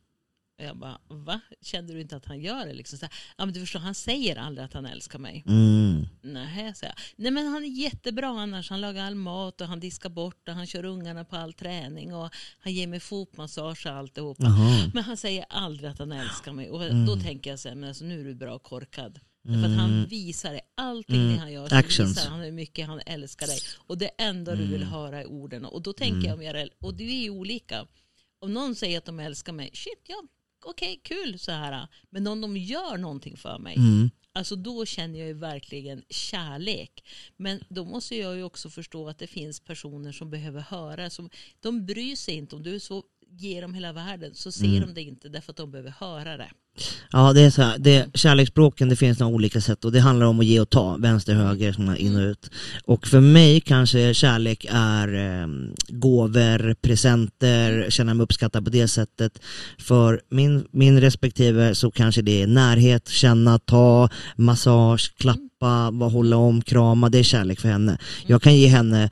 Och 0.59 0.65
jag 0.65 0.77
bara, 0.77 0.99
va? 1.09 1.41
Kände 1.63 1.93
du 1.93 2.01
inte 2.01 2.17
att 2.17 2.25
han 2.27 2.41
gör 2.41 2.67
det? 2.67 2.73
Liksom 2.73 2.99
så 2.99 3.05
här, 3.07 3.15
ja, 3.39 3.45
men 3.45 3.55
du 3.55 3.61
förstår, 3.61 3.81
han 3.81 3.95
säger 3.95 4.37
aldrig 4.37 4.65
att 4.65 4.73
han 4.73 4.87
älskar 4.87 5.19
mig. 5.19 5.45
Mm. 5.47 6.07
Nej, 6.23 6.75
säger 6.75 6.95
jag. 6.97 7.03
Nej, 7.17 7.31
men 7.31 7.47
han 7.47 7.65
är 7.65 7.69
jättebra 7.69 8.29
annars. 8.29 8.71
Han 8.71 8.81
lagar 8.81 9.05
all 9.07 9.15
mat 9.15 9.61
och 9.61 9.67
han 9.67 9.81
diskar 9.81 10.09
bort 10.11 10.49
och 10.49 10.55
han 10.55 10.67
kör 10.67 10.85
ungarna 10.85 11.25
på 11.25 11.37
all 11.37 11.53
träning 11.53 12.15
och 12.15 12.31
han 12.59 12.73
ger 12.73 12.87
mig 12.87 13.01
fotmassage 13.01 13.87
och 13.87 13.93
alltihop. 13.93 14.37
Jaha. 14.41 14.91
Men 14.95 15.05
han 15.05 15.17
säger 15.17 15.45
aldrig 15.49 15.91
att 15.91 15.99
han 15.99 16.13
älskar 16.13 16.53
mig. 16.53 16.71
Och 16.71 16.85
Mm. 16.85 17.07
då 17.07 17.17
tänker 17.17 17.51
jag 17.51 17.59
så 17.59 17.69
här, 17.69 17.77
men 17.77 17.89
alltså, 17.89 18.05
nu 18.05 18.21
är 18.21 18.25
du 18.25 18.35
bra 18.35 18.59
korkad. 18.59 19.21
För 19.47 19.65
att 19.65 19.77
han 19.79 20.07
visar 20.07 20.53
det. 20.53 20.61
Allting 20.75 21.21
Mm. 21.25 21.39
han 21.39 21.53
gör 21.53 21.75
Actions. 21.75 22.11
visar 22.19 22.31
han 22.31 22.41
hur 22.41 22.53
mycket 22.53 22.87
han 22.87 23.01
älskar 23.07 23.47
dig. 23.47 23.59
Och 23.87 23.99
det 23.99 24.09
enda 24.19 24.55
du 24.55 24.63
vill 24.67 24.83
Mm. 24.83 24.89
höra 24.89 25.21
är 25.21 25.27
orden. 25.27 25.65
Och 25.65 25.83
då 25.83 25.93
tänker 25.93 26.29
jag 26.29 26.39
mer, 26.39 26.69
och 26.81 26.95
det 26.95 27.05
är 27.05 27.23
ju 27.23 27.31
olika. 27.31 27.87
Om 28.39 28.53
någon 28.55 28.75
säger 28.75 28.99
att 28.99 29.05
de 29.05 29.21
älskar 29.21 29.53
mig, 29.53 29.71
shit 29.75 30.03
ja, 30.09 30.23
okej 30.65 31.01
kul 31.03 31.39
så 31.39 31.53
här. 31.53 31.89
Men 32.11 32.27
om 32.27 32.41
de 32.41 32.57
gör 32.57 32.99
någonting 32.99 33.37
för 33.37 33.59
mig, 33.59 33.77
Mm. 33.77 34.11
Alltså 34.37 34.57
då 34.57 34.87
känner 34.87 35.19
jag 35.19 35.29
ju 35.29 35.35
verkligen 35.35 36.05
kärlek. 36.09 37.05
Men 37.37 37.65
då 37.69 37.85
måste 37.85 38.17
jag 38.17 38.37
ju 38.37 38.43
också 38.43 38.71
förstå 38.71 39.09
att 39.09 39.19
det 39.19 39.27
finns 39.27 39.61
personer 39.61 40.13
som 40.13 40.31
behöver 40.31 40.61
höra. 40.61 41.11
Som, 41.11 41.31
de 41.61 41.87
bryr 41.87 42.17
sig 42.17 42.35
inte 42.35 42.57
om 42.57 42.63
du 42.63 42.81
så 42.81 43.03
ger 43.39 43.63
dem 43.63 43.75
hela 43.75 43.93
världen 43.93 44.31
så 44.35 44.53
ser 44.53 44.65
Mm. 44.67 44.81
de 44.81 44.95
det 44.95 45.03
inte 45.03 45.29
därför 45.29 45.51
att 45.53 45.57
de 45.57 45.71
behöver 45.71 45.95
höra 46.01 46.37
det. 46.37 46.49
Ja, 47.13 47.33
det 47.33 47.41
är 47.41 47.51
så 47.51 47.63
här, 47.63 47.79
det, 47.79 48.07
kärleksspråken 48.15 48.89
det 48.89 48.97
finns 48.97 49.19
några 49.19 49.35
olika 49.35 49.61
sätt 49.61 49.85
och 49.85 49.93
det 49.93 50.01
handlar 50.01 50.27
om 50.27 50.41
att 50.41 50.47
ge 50.47 50.61
och 50.61 50.71
ta, 50.71 50.97
vänster, 50.97 51.35
höger, 51.35 51.91
är 51.91 51.97
in 51.97 52.17
och 52.17 52.21
ut. 52.21 52.51
Och 52.85 53.07
för 53.07 53.21
mig 53.21 53.61
kanske 53.61 54.15
kärlek 54.15 54.67
är 54.71 55.15
eh, 55.15 55.47
gåvor, 55.89 56.75
presenter, 56.75 57.91
känna 57.91 58.15
mig 58.15 58.25
uppskattad 58.25 58.65
på 58.65 58.71
det 58.71 58.89
sättet. 58.89 59.43
För 59.79 60.21
min, 60.29 60.67
min 60.71 61.01
respektive 61.01 61.75
så 61.75 61.91
kanske 61.91 62.23
det 62.23 62.43
är 62.43 62.47
närhet, 62.47 63.09
känna, 63.09 63.59
ta, 63.59 64.09
massage, 64.37 65.13
klappa, 65.17 65.91
bara 65.93 66.11
hålla 66.11 66.37
om, 66.37 66.63
krama, 66.63 67.09
det 67.09 67.19
är 67.19 67.23
kärlek 67.23 67.61
för 67.61 67.69
henne. 67.69 67.99
Jag 68.27 68.43
kan 68.43 68.57
ge 68.57 68.67
henne 68.67 69.11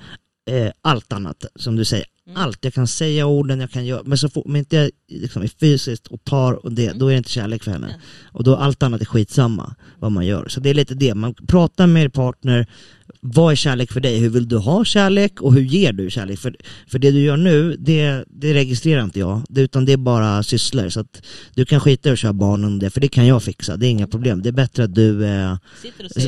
eh, 0.51 0.71
allt 0.83 1.13
annat, 1.13 1.45
som 1.55 1.77
du 1.77 1.85
säger. 1.85 2.07
Allt, 2.35 2.65
jag 2.65 2.75
kan 2.75 2.87
säga 2.87 3.27
orden, 3.27 3.61
jag 3.61 3.71
kan 3.71 3.87
göra, 3.87 4.03
men 4.05 4.19
så 4.19 4.29
får, 4.29 4.57
inte 4.57 4.77
jag 4.77 4.91
liksom 5.09 5.43
är 5.43 5.49
fysiskt 5.49 6.07
och 6.07 6.25
tar 6.25 6.53
och 6.53 6.73
det, 6.73 6.93
då 6.93 7.07
är 7.07 7.13
det 7.13 7.19
inte 7.19 7.31
kärlek 7.31 7.63
för 7.63 7.71
henne. 7.71 7.89
Ja. 7.91 8.29
Och 8.33 8.45
då 8.45 8.57
allt 8.57 8.83
annat 8.83 9.01
är 9.01 9.05
skitsamma 9.05 9.75
vad 9.99 10.13
man 10.13 10.27
gör. 10.27 10.49
Så 10.49 10.61
det 10.61 10.71
är 10.71 10.75
lite 10.75 10.95
det, 10.95 11.15
man 11.15 11.35
pratar 11.35 11.87
med 11.87 12.05
er 12.05 12.09
partner, 12.09 12.67
vad 13.25 13.53
är 13.53 13.57
kärlek 13.57 13.93
för 13.93 14.01
dig? 14.01 14.19
Hur 14.19 14.29
vill 14.29 14.49
du 14.49 14.57
ha 14.57 14.85
kärlek 14.85 15.41
och 15.41 15.55
hur 15.55 15.63
ger 15.63 15.93
du 15.93 16.11
kärlek? 16.11 16.39
För, 16.39 16.57
för 16.87 16.99
det 16.99 17.11
du 17.11 17.21
gör 17.21 17.37
nu, 17.37 17.77
det, 17.79 18.25
det 18.29 18.55
registrerar 18.55 19.05
inte 19.05 19.19
jag, 19.19 19.43
det, 19.49 19.61
utan 19.61 19.85
det 19.85 19.93
är 19.93 19.97
bara 19.97 20.43
sysslor. 20.43 20.89
Så 20.89 21.01
att 21.01 21.23
du 21.55 21.65
kan 21.65 21.81
skita 21.81 22.09
i 22.09 22.13
att 22.13 22.19
köra 22.19 22.33
barnen 22.33 22.73
och 22.73 22.79
det, 22.79 22.91
för 22.91 23.01
det 23.01 23.09
kan 23.09 23.27
jag 23.27 23.43
fixa, 23.43 23.77
det 23.77 23.87
är 23.87 23.91
inga 23.91 24.07
problem. 24.07 24.43
Det 24.43 24.49
är 24.49 24.53
bättre 24.53 24.85
att 24.85 24.95
du 24.95 25.27
eh, 25.27 25.53
och 25.53 25.59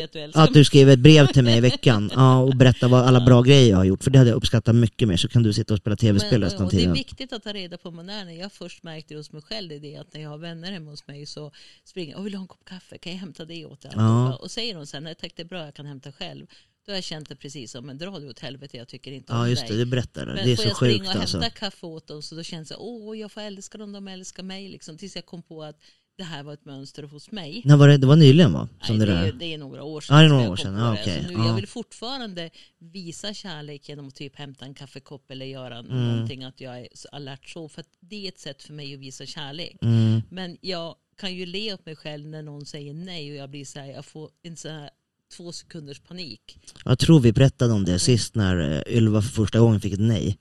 att 0.05 0.13
du 0.13 0.31
att 0.35 0.55
du 0.55 0.65
skriver 0.65 0.93
ett 0.93 0.99
brev 0.99 1.27
till 1.27 1.45
mig 1.45 1.57
i 1.59 1.61
veckan 1.61 2.11
ja, 2.15 2.39
och 2.39 2.57
berättar 2.57 2.89
vad 2.89 3.05
alla 3.05 3.21
bra 3.21 3.43
grejer 3.43 3.71
jag 3.71 3.77
har 3.77 3.85
gjort, 3.85 4.05
för 4.05 4.11
det 4.11 4.19
hade 4.19 4.31
jag 4.31 4.37
uppskattat 4.37 4.75
mycket 4.75 5.09
mer. 5.09 5.17
Så 5.17 5.29
kan 5.29 5.43
du 5.43 5.53
sitta 5.53 5.75
och 5.75 5.81
spela 5.81 5.97
tv-spel 5.97 6.43
resten 6.43 6.61
av 6.61 6.67
och 6.67 6.71
det 6.71 6.77
är 6.77 6.79
tiden. 6.79 6.95
viktigt 6.95 7.33
att 7.33 7.43
ta 7.43 7.53
reda 7.53 7.77
på 7.79 7.91
vad 7.91 8.07
när 8.07 8.31
jag 8.31 8.53
först 8.53 8.83
märkte 8.83 9.15
det 9.15 9.19
hos 9.19 9.33
mig 9.33 9.43
själv 9.43 9.69
det 9.69 9.75
är 9.77 9.81
det 9.81 9.97
att 9.97 10.15
när 10.15 10.21
jag 10.21 10.31
har 10.31 10.39
vänner 10.39 10.73
hemma 10.73 10.91
hos 10.91 11.07
mig 11.07 11.27
så 11.27 11.51
springer 11.85 12.11
jag, 12.13 12.19
"Åh, 12.19 12.25
vill 12.25 12.33
du 12.33 12.39
ha 12.39 12.43
en 12.43 12.49
kopp 12.49 12.65
kaffe, 12.65 12.99
kan 12.99 13.13
jag 13.13 13.19
hämta 13.21 13.45
det 13.45 13.65
åt 13.67 13.81
dig? 13.81 13.93
Ja. 13.95 14.35
Och 14.35 14.51
säger 14.51 14.75
de 14.75 14.87
sen, 14.87 15.05
nej 15.05 15.15
tack 15.15 15.33
det 15.37 15.43
är 15.43 15.47
bra 15.47 15.65
jag 15.65 15.75
kan 15.75 15.87
hämta 15.87 16.13
själv. 16.13 16.47
Då 16.87 16.93
har 16.93 16.97
jag 16.97 17.05
känt 17.05 17.29
det 17.29 17.37
precis 17.37 17.73
som, 17.73 17.87
men 17.87 17.99
dra 17.99 18.19
du 18.19 18.29
åt 18.31 18.39
helvete 18.39 18.77
jag 18.77 18.89
tycker 18.89 19.13
inte 19.13 19.33
Ja 19.33 19.41
om 19.43 19.51
just 19.51 19.63
dig. 19.69 19.71
det, 19.77 19.85
du 19.85 19.91
berättar 19.91 20.27
det. 20.27 20.35
Men 20.35 20.45
Det 20.47 20.53
är 20.53 20.57
får 20.57 20.63
så 20.63 20.69
jag 20.69 20.77
springa 20.77 20.99
sjukt 21.05 21.15
och 21.15 21.21
alltså. 21.21 21.39
hämta 21.41 21.51
kaffe 21.51 21.87
åt 21.87 22.07
dem 22.07 22.23
så 22.23 22.35
då 22.35 22.43
känns 22.43 22.69
det, 22.69 22.77
åh 22.79 23.19
jag 23.19 23.33
får 23.33 23.41
älska 23.41 23.79
dem, 23.79 23.93
de 23.93 24.09
älskar 24.09 24.43
mig. 24.43 24.69
Liksom, 24.69 24.99
tills 24.99 25.17
jag 25.17 25.27
kom 25.27 25.43
på 25.43 25.63
att 25.63 25.81
det 26.17 26.25
här 26.25 26.43
var 26.43 26.53
ett 26.55 26.65
mönster 26.65 27.03
hos 27.03 27.31
mig. 27.31 27.63
När 27.65 27.77
var 27.77 27.89
det, 27.89 27.97
det 27.99 28.07
var 28.07 28.17
nyligen 28.17 28.53
va? 28.53 28.69
Som 28.83 28.99
Nej, 28.99 29.07
det 29.07 29.13
är, 29.13 29.33
det 29.33 29.45
är 29.55 29.59
några 29.59 29.83
år 29.83 30.01
sedan. 30.01 30.17
Ja, 30.17 30.23
det 30.23 30.27
är 30.29 30.31
några 30.39 30.51
år 30.51 30.57
sedan. 30.57 30.75
Ja, 30.75 30.93
okej. 30.93 31.23
Så 31.25 31.29
nu, 31.29 31.35
Ja. 31.39 31.47
Jag 31.47 31.55
vill 31.55 31.67
fortfarande 31.67 32.51
visa 32.79 33.35
kärlek 33.35 33.89
genom 33.89 34.09
att 34.09 34.15
typ 34.15 34.37
hämta 34.37 34.65
en 34.65 34.75
kaffekopp 34.75 35.31
eller 35.31 35.47
göra 35.47 35.79
Mm. 35.79 36.09
någonting. 36.09 36.45
Att 36.45 36.61
jag 36.61 36.81
är 36.81 36.89
alert 37.13 37.49
så. 37.49 37.69
För 37.69 37.81
att 37.81 37.89
det 38.01 38.25
är 38.25 38.29
ett 38.29 38.39
sätt 38.39 38.63
för 38.63 38.73
mig 38.73 38.95
att 38.95 39.01
visa 39.01 39.27
kärlek. 39.27 39.77
Mm. 39.83 40.23
Men 40.31 40.57
jag 40.61 40.95
kan 41.17 41.35
ju 41.35 41.47
le 41.47 41.75
åt 41.75 41.87
mig 41.87 41.97
själv 41.97 42.27
när 42.27 42.43
någon 42.43 42.67
säger 42.67 42.95
nej 42.95 43.31
och 43.31 43.37
jag 43.37 43.51
blir 43.51 43.65
så 43.65 43.79
här, 43.81 43.87
jag 43.87 44.05
får 44.05 44.31
en 44.43 44.57
så 44.57 44.69
här 44.69 44.91
två 45.37 45.53
sekunders 45.53 46.01
panik. 46.01 46.59
Jag 46.85 46.99
tror 46.99 47.21
vi 47.21 47.33
berättade 47.33 47.73
om 47.73 47.85
det 47.85 47.99
sist 47.99 48.35
när 48.35 48.83
eh, 48.89 48.97
Ylva 48.97 49.23
för 49.23 49.29
första 49.29 49.59
gången 49.59 49.81
fick 49.81 49.93
ett 49.93 50.01
nej. 50.01 50.39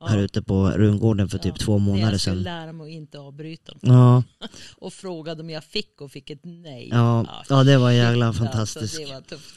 Ja. 0.00 0.06
Här 0.06 0.18
ute 0.18 0.42
på 0.42 0.70
Rungården 0.70 1.28
för 1.28 1.38
typ 1.38 1.54
Ja, 1.58 1.64
två 1.64 1.78
månader 1.78 2.12
jag 2.12 2.20
skulle 2.20 2.34
sedan. 2.36 2.42
lära 2.42 2.72
mig 2.72 2.84
att 2.86 2.90
inte 2.92 3.18
avbryta. 3.18 3.72
Ja, 3.80 4.22
Och 4.78 4.92
frågade 4.92 5.42
om 5.42 5.50
jag 5.50 5.64
fick 5.64 6.00
och 6.00 6.12
fick 6.12 6.30
ett 6.30 6.40
nej. 6.44 6.88
ja, 6.90 7.44
ja, 7.48 7.64
det 7.64 7.78
var 7.78 7.90
jävla 7.90 8.32
shit, 8.32 8.40
alltså, 8.42 8.44
fantastiskt. 8.44 8.96
det 8.98 9.14
var 9.14 9.20
tufft. 9.20 9.54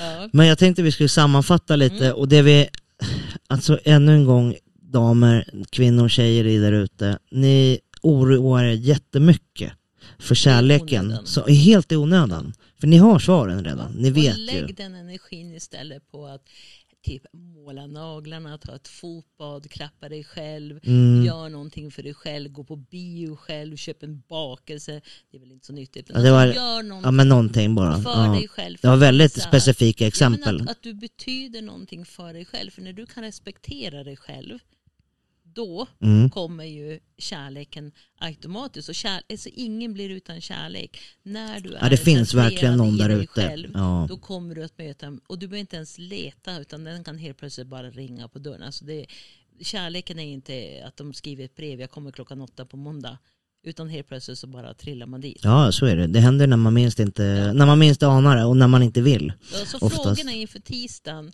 Ja. 0.00 0.28
Men 0.32 0.46
jag 0.46 0.58
tänkte 0.58 0.82
vi 0.82 0.92
skulle 0.92 1.08
sammanfatta 1.08 1.76
lite 1.76 2.04
Mm. 2.06 2.16
och 2.16 2.28
det 2.28 2.42
vi, 2.42 2.68
alltså 3.46 3.78
ännu 3.84 4.12
en 4.14 4.24
gång 4.24 4.54
damer, 4.82 5.50
kvinnor, 5.70 6.08
tjejer 6.08 6.46
i 6.46 6.58
där 6.58 6.72
ute, 6.72 7.18
ni 7.30 7.78
oroar 8.02 8.64
er 8.64 8.72
jättemycket 8.72 9.72
för 10.18 10.34
kärleken, 10.34 11.16
så, 11.24 11.46
helt 11.46 11.92
i 11.92 11.96
onödan. 11.96 12.52
För 12.80 12.86
ni 12.86 12.96
har 12.96 13.18
svaren 13.18 13.64
redan, 13.64 13.92
ni 13.92 14.10
vet 14.10 14.34
och 14.34 14.38
lägg 14.40 14.68
ju. 14.68 14.74
den 14.74 14.94
energin 14.94 15.54
istället 15.54 16.10
på 16.10 16.26
att 16.26 16.48
typ 17.02 17.22
måla 17.32 17.86
naglarna, 17.86 18.58
ta 18.58 18.76
ett 18.76 18.88
fotbad, 18.88 19.70
klappa 19.70 20.08
dig 20.08 20.24
själv, 20.24 20.80
Mm. 20.82 21.24
gör 21.24 21.48
någonting 21.48 21.90
för 21.90 22.02
dig 22.02 22.14
själv, 22.14 22.50
gå 22.52 22.64
på 22.64 22.76
bio 22.76 23.36
själv, 23.36 23.76
köp 23.76 24.02
en 24.02 24.22
bakelse. 24.28 25.00
Det 25.30 25.36
är 25.36 25.40
väl 25.40 25.52
inte 25.52 25.66
så 25.66 25.72
nyttigt. 25.72 26.10
Ja, 26.14 26.20
det 26.20 26.30
var- 26.30 26.46
gör 26.46 26.82
någonting 26.82 27.04
Ja 27.06 27.10
men 27.10 27.28
någonting 27.28 27.74
bara. 27.74 28.02
för 28.02 28.10
Ja. 28.24 28.32
dig 28.32 28.48
själv. 28.48 28.78
Det 28.82 28.88
var 28.88 28.96
väldigt 28.96 29.36
Visa- 29.36 29.48
specifika 29.48 30.04
Ja, 30.04 30.08
exempel. 30.08 30.54
men 30.58 30.68
att, 30.68 30.76
att 30.76 30.82
du 30.82 30.94
betyder 30.94 31.62
någonting 31.62 32.04
för 32.04 32.32
dig 32.32 32.44
själv. 32.44 32.70
För 32.70 32.82
när 32.82 32.92
du 32.92 33.06
kan 33.06 33.22
respektera 33.24 34.04
dig 34.04 34.16
själv, 34.16 34.58
då 35.54 35.86
Mm. 36.02 36.30
kommer 36.30 36.64
ju 36.64 37.00
kärleken 37.18 37.92
automatiskt. 38.18 38.88
Och 38.88 38.94
kär, 38.94 39.22
alltså 39.30 39.48
ingen 39.54 39.92
blir 39.92 40.10
utan 40.10 40.40
kärlek. 40.40 40.98
När 41.22 41.60
du 41.60 41.70
Ja 41.72 41.78
är 41.78 41.90
det 41.90 41.96
finns 41.96 42.34
verkligen 42.34 42.76
någon 42.76 42.96
där 42.96 43.08
ute. 43.10 43.66
Ja. 43.74 44.06
då 44.08 44.16
kommer 44.16 44.54
du 44.54 44.64
att 44.64 44.78
möta, 44.78 45.18
och 45.26 45.38
du 45.38 45.46
behöver 45.48 45.60
inte 45.60 45.76
ens 45.76 45.98
leta 45.98 46.60
utan 46.60 46.84
den 46.84 47.04
kan 47.04 47.18
helt 47.18 47.38
plötsligt 47.38 47.66
bara 47.66 47.90
ringa 47.90 48.28
på 48.28 48.38
dörren. 48.38 48.62
Alltså 48.62 48.84
det, 48.84 49.06
kärleken 49.60 50.18
är 50.18 50.32
inte 50.32 50.82
att 50.86 50.96
de 50.96 51.12
skriver 51.14 51.44
ett 51.44 51.56
brev, 51.56 51.80
jag 51.80 51.90
kommer 51.90 52.12
klockan 52.12 52.40
åtta 52.40 52.64
på 52.66 52.76
måndag. 52.76 53.18
Utan 53.62 53.88
helt 53.88 54.08
plötsligt 54.08 54.38
så 54.38 54.46
bara 54.46 54.74
trillar 54.74 55.06
man 55.06 55.20
dit. 55.20 55.40
ja 55.42 55.72
så 55.72 55.86
är 55.86 55.96
det, 55.96 56.06
det 56.06 56.20
händer 56.20 56.46
när 56.46 56.56
man 56.56 56.74
minst 56.74 56.98
inte, 57.00 57.52
när 57.54 57.66
man 57.66 57.78
minst 57.78 58.02
anar 58.02 58.36
det 58.36 58.44
och 58.44 58.56
när 58.56 58.68
man 58.68 58.82
inte 58.82 59.00
vill. 59.00 59.32
Så 59.66 59.76
Oftast. 59.76 60.02
frågorna 60.02 60.32
inför 60.32 60.58
tisdagen. 60.60 61.32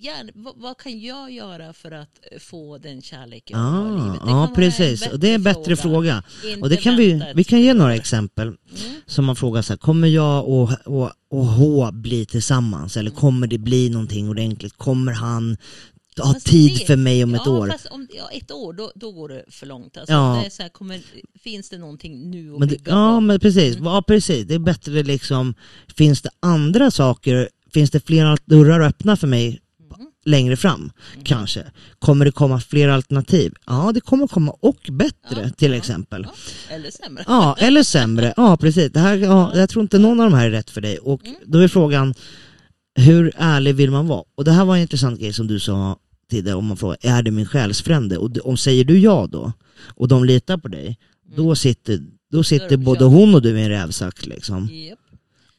Gärna, 0.00 0.32
vad, 0.34 0.54
vad 0.56 0.76
kan 0.78 1.00
jag 1.00 1.30
göra 1.30 1.72
för 1.72 1.90
att 1.90 2.08
eh, 2.32 2.38
få 2.38 2.78
den 2.78 3.02
kärlek 3.02 3.50
jag 3.50 3.58
vill 3.58 3.66
ha 3.66 3.88
i 3.88 4.00
Ah, 4.00 4.04
livet? 4.04 4.12
Det 4.12 4.18
kan 4.18 4.28
ja 4.40 4.52
precis, 4.54 5.06
och 5.06 5.20
det 5.20 5.28
är 5.30 5.34
en 5.34 5.42
bättre 5.42 5.76
fråga. 5.76 6.22
Inte 6.48 6.60
Och 6.60 6.68
det 6.68 6.76
kan 6.76 6.96
vi, 6.96 7.22
vi 7.34 7.44
kan 7.44 7.60
ge 7.60 7.74
några 7.74 7.94
exempel. 7.94 8.46
Mm. 8.48 8.56
Som 9.06 9.24
man 9.24 9.36
frågar 9.36 9.62
så 9.62 9.72
här, 9.72 9.78
kommer 9.78 10.08
jag 10.08 10.48
och, 10.48 10.70
och, 10.84 11.10
och 11.30 11.46
H 11.46 11.90
bli 11.92 12.26
tillsammans? 12.26 12.96
Eller 12.96 13.10
kommer 13.10 13.46
det 13.46 13.58
bli 13.58 13.90
någonting 13.90 14.28
ordentligt? 14.28 14.76
Kommer 14.76 15.12
han 15.12 15.56
ha 16.16 16.32
Fast 16.32 16.46
tid 16.46 16.76
det- 16.78 16.86
för 16.86 16.96
mig 16.96 17.24
om 17.24 17.34
ett 17.34 17.42
ja, 17.44 17.50
år? 17.52 17.68
Fast 17.68 17.86
om 17.86 18.08
ja, 18.14 18.30
ett 18.32 18.50
år, 18.50 18.72
då, 18.72 18.92
då 18.94 19.12
går 19.12 19.28
det 19.28 19.44
för 19.48 19.66
långt. 19.66 19.96
Alltså, 19.96 20.12
Ja. 20.12 20.38
det 20.40 20.46
är 20.46 20.50
så 20.50 20.62
här, 20.62 20.68
kommer, 20.70 21.00
finns 21.42 21.68
det 21.70 21.78
någonting 21.78 22.30
nu 22.30 22.52
att 22.52 22.58
Men 22.58 22.68
det, 22.68 22.76
ja 22.86 23.20
men 23.20 23.40
precis, 23.40 23.76
Mm. 23.76 23.86
ja 23.92 24.02
precis, 24.06 24.46
det 24.46 24.54
är 24.54 24.58
bättre 24.58 25.02
liksom, 25.02 25.54
finns 25.96 26.22
det 26.22 26.30
andra 26.40 26.90
saker, 26.90 27.48
finns 27.74 27.90
det 27.90 28.06
flera 28.06 28.36
dörrar 28.44 28.80
öppna 28.80 29.16
för 29.16 29.26
mig 29.26 29.58
Mm. 29.94 30.06
längre 30.24 30.56
fram, 30.56 30.92
kanske. 31.24 31.64
Kommer 31.98 32.24
det 32.24 32.32
komma 32.32 32.60
fler 32.60 32.88
alternativ? 32.88 33.54
Ja, 33.66 33.90
det 33.94 34.00
kommer 34.00 34.26
komma 34.26 34.52
och 34.60 34.90
bättre 34.92 35.42
Ja, 35.42 35.50
till 35.50 35.70
ja, 35.70 35.76
exempel. 35.76 36.26
Ja, 36.68 36.74
eller 36.74 36.90
sämre. 36.90 37.24
Ja, 37.26 37.56
eller 37.58 37.82
sämre. 37.82 38.34
Ja, 38.36 38.56
precis. 38.56 38.92
Det 38.92 39.00
här, 39.00 39.16
ja, 39.16 39.52
jag 39.56 39.68
tror 39.68 39.82
inte 39.82 39.98
någon 39.98 40.20
av 40.20 40.30
de 40.30 40.36
här 40.36 40.46
är 40.46 40.50
rätt 40.50 40.70
för 40.70 40.80
dig. 40.80 40.98
Och 40.98 41.24
Mm. 41.26 41.36
då 41.46 41.58
är 41.58 41.68
frågan, 41.68 42.14
hur 42.94 43.32
ärlig 43.36 43.74
vill 43.74 43.90
man 43.90 44.06
vara? 44.06 44.22
Och 44.34 44.44
det 44.44 44.52
här 44.52 44.64
var 44.64 44.76
en 44.76 44.82
intressant 44.82 45.20
grej 45.20 45.32
som 45.32 45.46
du 45.46 45.60
sa 45.60 45.96
tidigare, 46.30 46.56
om 46.56 46.66
man 46.66 46.76
frågar, 46.76 46.96
är 47.00 47.22
det 47.22 47.30
min 47.30 47.46
själsfrände? 47.46 48.18
Och 48.18 48.30
om 48.44 48.56
säger 48.56 48.84
du 48.84 48.98
ja 48.98 49.26
då, 49.30 49.52
och 49.94 50.08
de 50.08 50.24
litar 50.24 50.56
på 50.58 50.68
dig, 50.68 50.98
då 51.36 51.54
sitter, 51.54 52.00
då 52.32 52.42
sitter 52.44 52.66
Mm. 52.74 52.84
både 52.84 53.04
hon 53.04 53.34
och 53.34 53.42
du 53.42 53.58
i 53.58 53.62
en 53.62 53.68
rävsax 53.68 54.26
liksom. 54.26 54.68
Japp. 54.72 54.98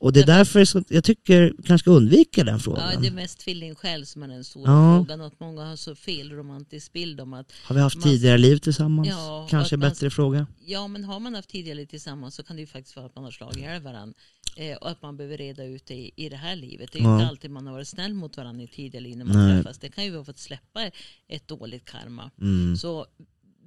Och 0.04 0.14
det 0.14 0.20
är 0.20 0.26
därför 0.26 0.66
så, 0.66 0.84
jag 0.90 1.04
tycker 1.04 1.54
kanske 1.66 1.78
ska 1.84 1.92
undvika 1.92 2.44
den 2.44 2.54
Ja, 2.54 2.60
frågan. 2.60 3.02
det 3.02 3.08
är 3.08 3.12
mest 3.12 3.40
tvillingsjäl 3.40 4.06
som 4.06 4.24
är 4.24 4.28
den 4.28 4.44
stora 4.44 4.72
Ja. 4.72 4.98
frågan. 4.98 5.22
Att 5.22 5.40
många 5.40 5.66
har 5.66 5.76
så 5.76 5.96
fel 5.96 6.32
romantisk 6.32 6.94
bild 6.94 7.22
om 7.22 7.34
att 7.34 7.52
Har 7.64 7.76
vi 7.76 7.82
haft 7.82 7.96
man- 7.96 8.04
tidigare 8.04 8.38
liv 8.38 8.58
tillsammans? 8.58 9.08
Ja, 9.08 9.48
kanske 9.50 9.78
man- 9.78 9.90
bättre 9.90 10.10
fråga. 10.10 10.48
ja, 10.66 10.88
men 10.88 11.04
har 11.04 11.20
man 11.20 11.36
haft 11.36 11.50
tidigare 11.50 11.86
tillsammans 11.86 12.36
så 12.36 12.44
kan 12.44 12.56
det 12.56 12.60
ju 12.62 12.68
faktiskt 12.68 12.96
vara 12.96 13.06
att 13.06 13.16
man 13.16 13.24
har 13.24 13.32
slagit 13.32 13.58
ihjäl 13.58 13.82
varandra. 13.82 14.14
Eh, 14.58 14.78
och 14.78 14.90
att 14.90 15.02
man 15.02 15.18
behöver 15.18 15.38
reda 15.38 15.64
ut 15.66 15.86
det 15.86 15.94
i, 15.96 16.12
i 16.16 16.30
det 16.30 16.36
här 16.38 16.56
livet. 16.56 16.92
Det 16.92 17.00
är 17.00 17.02
ju 17.04 17.08
Ja. 17.08 17.16
inte 17.16 17.28
alltid 17.30 17.52
man 17.52 17.68
har 17.68 17.74
varit 17.74 17.88
snäll 17.88 18.14
mot 18.14 18.38
varandra 18.38 18.64
i 18.64 18.68
tidigare 18.68 19.04
liv 19.04 19.18
när 19.18 19.26
man 19.26 19.36
Nej. 19.48 19.64
träffas. 19.64 19.78
Det 19.80 19.90
kan 19.90 20.04
ju 20.04 20.12
vara 20.12 20.24
för 20.26 20.32
att 20.32 20.40
släppa 20.40 20.84
ett 21.28 21.48
dåligt 21.48 21.86
karma. 21.86 22.32
Mm. 22.42 22.78
Så 22.78 23.06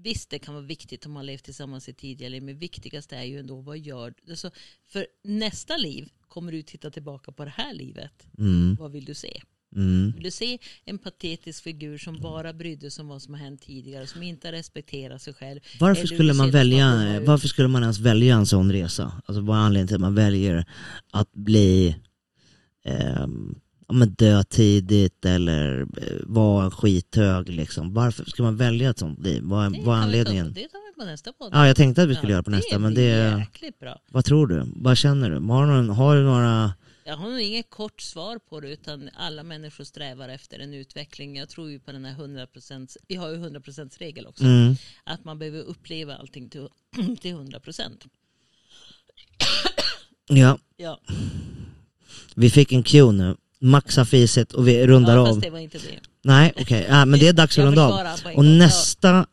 visst, 0.06 0.30
det 0.30 0.38
kan 0.38 0.54
vara 0.54 0.64
viktigt 0.64 1.06
om 1.06 1.12
man 1.12 1.26
levt 1.26 1.44
tillsammans 1.44 1.88
i 1.88 1.94
tidigare 1.94 2.30
liv, 2.30 2.42
men 2.42 2.58
viktigast 2.58 3.12
är 3.12 3.22
ju 3.22 3.38
ändå 3.38 3.60
vad 3.60 3.78
gör 3.78 4.14
du? 4.16 4.32
Alltså, 4.32 4.50
för 4.86 5.06
nästa 5.24 5.76
liv 5.76 6.08
kommer 6.28 6.52
du 6.52 6.62
titta 6.62 6.90
tillbaka 6.90 7.32
på 7.32 7.44
det 7.44 7.54
här 7.56 7.74
livet. 7.74 8.26
Mm. 8.38 8.76
Vad 8.80 8.92
vill 8.92 9.04
du 9.04 9.14
se? 9.14 9.42
Mm. 9.76 10.12
Vill 10.14 10.24
du 10.24 10.30
se 10.30 10.58
en 10.84 10.98
patetisk 10.98 11.62
figur 11.62 11.98
som 11.98 12.20
bara 12.20 12.52
brydde 12.52 12.90
sig 12.90 13.02
om 13.02 13.08
vad 13.08 13.22
som 13.22 13.34
har 13.34 13.40
hänt 13.40 13.62
tidigare, 13.62 14.06
som 14.06 14.22
inte 14.22 14.52
respekterar 14.52 15.18
sig 15.18 15.34
själv? 15.34 15.60
Varför 15.80 16.06
skulle 16.06 16.32
man 16.32 16.50
välja, 16.50 16.90
man 16.90 17.24
varför 17.24 17.48
skulle 17.48 17.68
man 17.68 17.82
ens 17.82 17.98
välja 17.98 18.36
en 18.36 18.46
sån 18.46 18.72
resa? 18.72 19.22
Alltså 19.26 19.40
vad 19.40 19.56
är 19.56 19.60
anledningen 19.60 19.88
till 19.88 19.94
att 19.94 20.00
man 20.00 20.14
väljer 20.14 20.64
att 21.12 21.32
bli 21.32 21.96
ehm, 22.84 23.54
ja, 23.88 23.94
men 23.94 24.08
dö 24.10 24.42
tidigt 24.44 25.24
eller 25.24 25.80
eh, 25.80 25.86
vara 26.26 26.70
skithög 26.70 27.48
liksom? 27.48 27.94
Varför 27.94 28.24
ska 28.24 28.42
man 28.42 28.56
välja 28.56 28.90
ett 28.90 28.98
sånt 28.98 29.18
liv? 29.20 29.42
Vad, 29.44 29.72
Det 29.72 29.80
vad 29.84 29.98
är 29.98 30.02
anledningen? 30.02 30.52
Det 30.52 30.68
tar 30.68 30.92
vi 30.92 31.00
på 31.00 31.04
nästa 31.04 31.32
podd. 31.32 31.50
Ja, 31.52 31.66
jag 31.66 31.76
tänkte 31.76 32.02
att 32.02 32.08
vi 32.08 32.14
skulle 32.14 32.32
Ja, 32.32 32.34
göra 32.36 32.42
på 32.42 32.50
nästa, 32.50 32.78
men 32.78 32.94
det, 32.94 33.38
jäkligt 33.38 33.78
bra. 33.78 33.98
vad 34.10 34.24
tror 34.24 34.46
du? 34.46 34.62
Vad 34.76 34.96
känner 34.98 35.30
du? 35.30 35.36
Har 35.36 35.66
någon, 35.66 35.88
har 35.90 36.16
du 36.16 36.22
några, 36.22 36.74
Jag 37.04 37.16
har 37.16 37.30
nog 37.30 37.40
inget 37.40 37.70
kort 37.70 38.00
svar 38.00 38.38
på 38.38 38.60
det 38.60 38.68
utan 38.72 39.10
alla 39.16 39.42
människor 39.42 39.84
strävar 39.84 40.28
efter 40.28 40.58
en 40.58 40.74
utveckling. 40.74 41.36
Jag 41.36 41.48
tror 41.48 41.70
ju 41.70 41.78
på 41.80 41.92
den 41.92 42.04
här 42.04 42.14
100%, 42.14 42.96
vi 43.08 43.14
har 43.14 43.28
ju 43.30 43.36
100% 43.36 43.98
regel 43.98 44.26
också. 44.26 44.44
mm, 44.44 44.74
Att 45.04 45.24
man 45.24 45.38
behöver 45.38 45.60
uppleva 45.62 46.16
allting 46.16 46.48
till, 46.48 46.68
till 47.20 47.34
100%. 47.34 47.90
ja, 50.28 50.58
Ja, 50.76 51.00
vi 52.34 52.50
fick 52.50 52.72
en 52.72 52.82
cue 52.82 53.12
nu. 53.12 53.36
Max 53.66 53.96
har 53.96 54.04
fisit 54.04 54.52
och 54.52 54.68
vi 54.68 54.86
rundar 54.86 55.14
ja 55.14 55.20
av. 55.20 55.26
fast 55.26 55.40
det 55.40 55.50
var 55.50 55.58
inte 55.58 55.78
det. 55.78 55.84
Nej, 56.24 56.52
okej, 56.60 56.86
ja, 56.88 57.04
men 57.04 57.20
det 57.20 57.28
är 57.28 57.32
dags 57.32 57.58
att 57.58 57.64
runda 57.64 57.86
av. 57.86 58.06
Och 58.34 58.44
nästa 58.44 59.26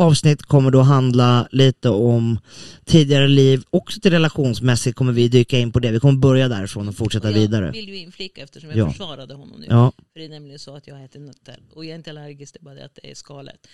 avsnitt 0.00 0.42
kommer 0.42 0.70
då 0.70 0.80
handla 0.80 1.48
lite 1.52 1.88
om 1.90 2.38
tidigare 2.84 3.28
liv. 3.28 3.62
Också 3.70 4.00
till 4.00 4.10
relationsmässigt 4.10 4.96
kommer 4.96 5.12
vi 5.12 5.28
dyka 5.28 5.58
in 5.58 5.72
på 5.72 5.78
det. 5.78 5.90
Vi 5.90 6.00
kommer 6.00 6.18
börja 6.18 6.48
därifrån 6.48 6.88
och 6.88 6.96
fortsätta 6.96 7.28
Och 7.28 7.34
jag 7.34 7.38
vidare. 7.40 7.70
vill 7.70 7.88
ju 7.88 7.96
inflika 7.96 8.42
eftersom 8.42 8.70
jag 8.70 8.78
Ja. 8.78 8.90
försvarade 8.90 9.34
honom 9.34 9.60
nu. 9.60 9.66
Ja, 9.68 9.92
För 10.12 10.20
det 10.20 10.24
är 10.24 10.28
nämligen 10.28 10.58
så 10.58 10.76
att 10.76 10.86
jag 10.86 11.04
äter 11.04 11.20
nötter. 11.20 11.56
Och 11.74 11.84
jag 11.84 11.90
är 11.92 11.96
inte 11.96 12.10
allergisk, 12.10 12.54
det 12.54 12.60
är 12.60 12.64
bara 12.64 12.74
det 12.74 12.84
att 12.84 12.98
det 13.02 13.10
är 13.10 13.14
skalet. 13.14 13.66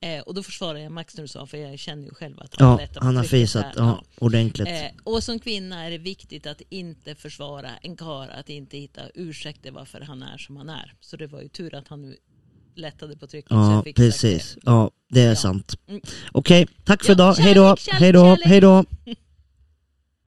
Eh, 0.00 0.20
och 0.20 0.34
då 0.34 0.42
försvarar 0.42 0.78
jag 0.78 0.92
Max 0.92 1.16
när 1.16 1.22
du 1.22 1.28
sa, 1.28 1.46
för 1.46 1.58
jag 1.58 1.78
känner 1.78 2.04
ju 2.04 2.14
själv 2.14 2.40
att 2.40 2.54
han 2.60 2.78
ja 2.80 3.00
han 3.00 3.16
har 3.16 3.24
fisat 3.24 3.66
ja, 3.76 4.02
ordentligt. 4.18 4.68
Eh, 4.68 4.74
och 5.04 5.22
som 5.22 5.38
kvinna 5.38 5.84
är 5.86 5.90
det 5.90 5.98
viktigt 5.98 6.46
att 6.46 6.62
inte 6.68 7.14
försvara 7.14 7.70
en 7.82 7.96
karl, 7.96 8.28
att 8.30 8.48
inte 8.48 8.78
hitta 8.78 9.00
ursäkter 9.14 9.70
varför 9.70 10.00
han 10.00 10.22
är 10.22 10.38
som 10.38 10.56
han 10.56 10.68
är. 10.68 10.94
Så 11.00 11.16
det 11.16 11.26
var 11.26 11.40
ju 11.42 11.48
tur 11.48 11.74
att 11.74 11.88
han 11.88 12.02
nu 12.02 12.16
lättade 12.78 13.16
på 13.16 13.26
trycket. 13.26 13.50
Ja, 13.50 13.84
precis. 13.96 14.56
Ja, 14.62 14.90
det 15.10 15.20
är 15.22 15.34
sant. 15.34 15.74
Mm. 15.88 16.00
Okej, 16.32 16.68
tack 16.84 17.04
för 17.04 17.10
Ja, 17.10 17.14
idag. 17.14 17.34
Hej 17.38 17.54
då. 17.54 17.76
Hej 17.92 18.12
då. 18.12 18.36
Hej 18.44 18.60
då. 18.60 18.84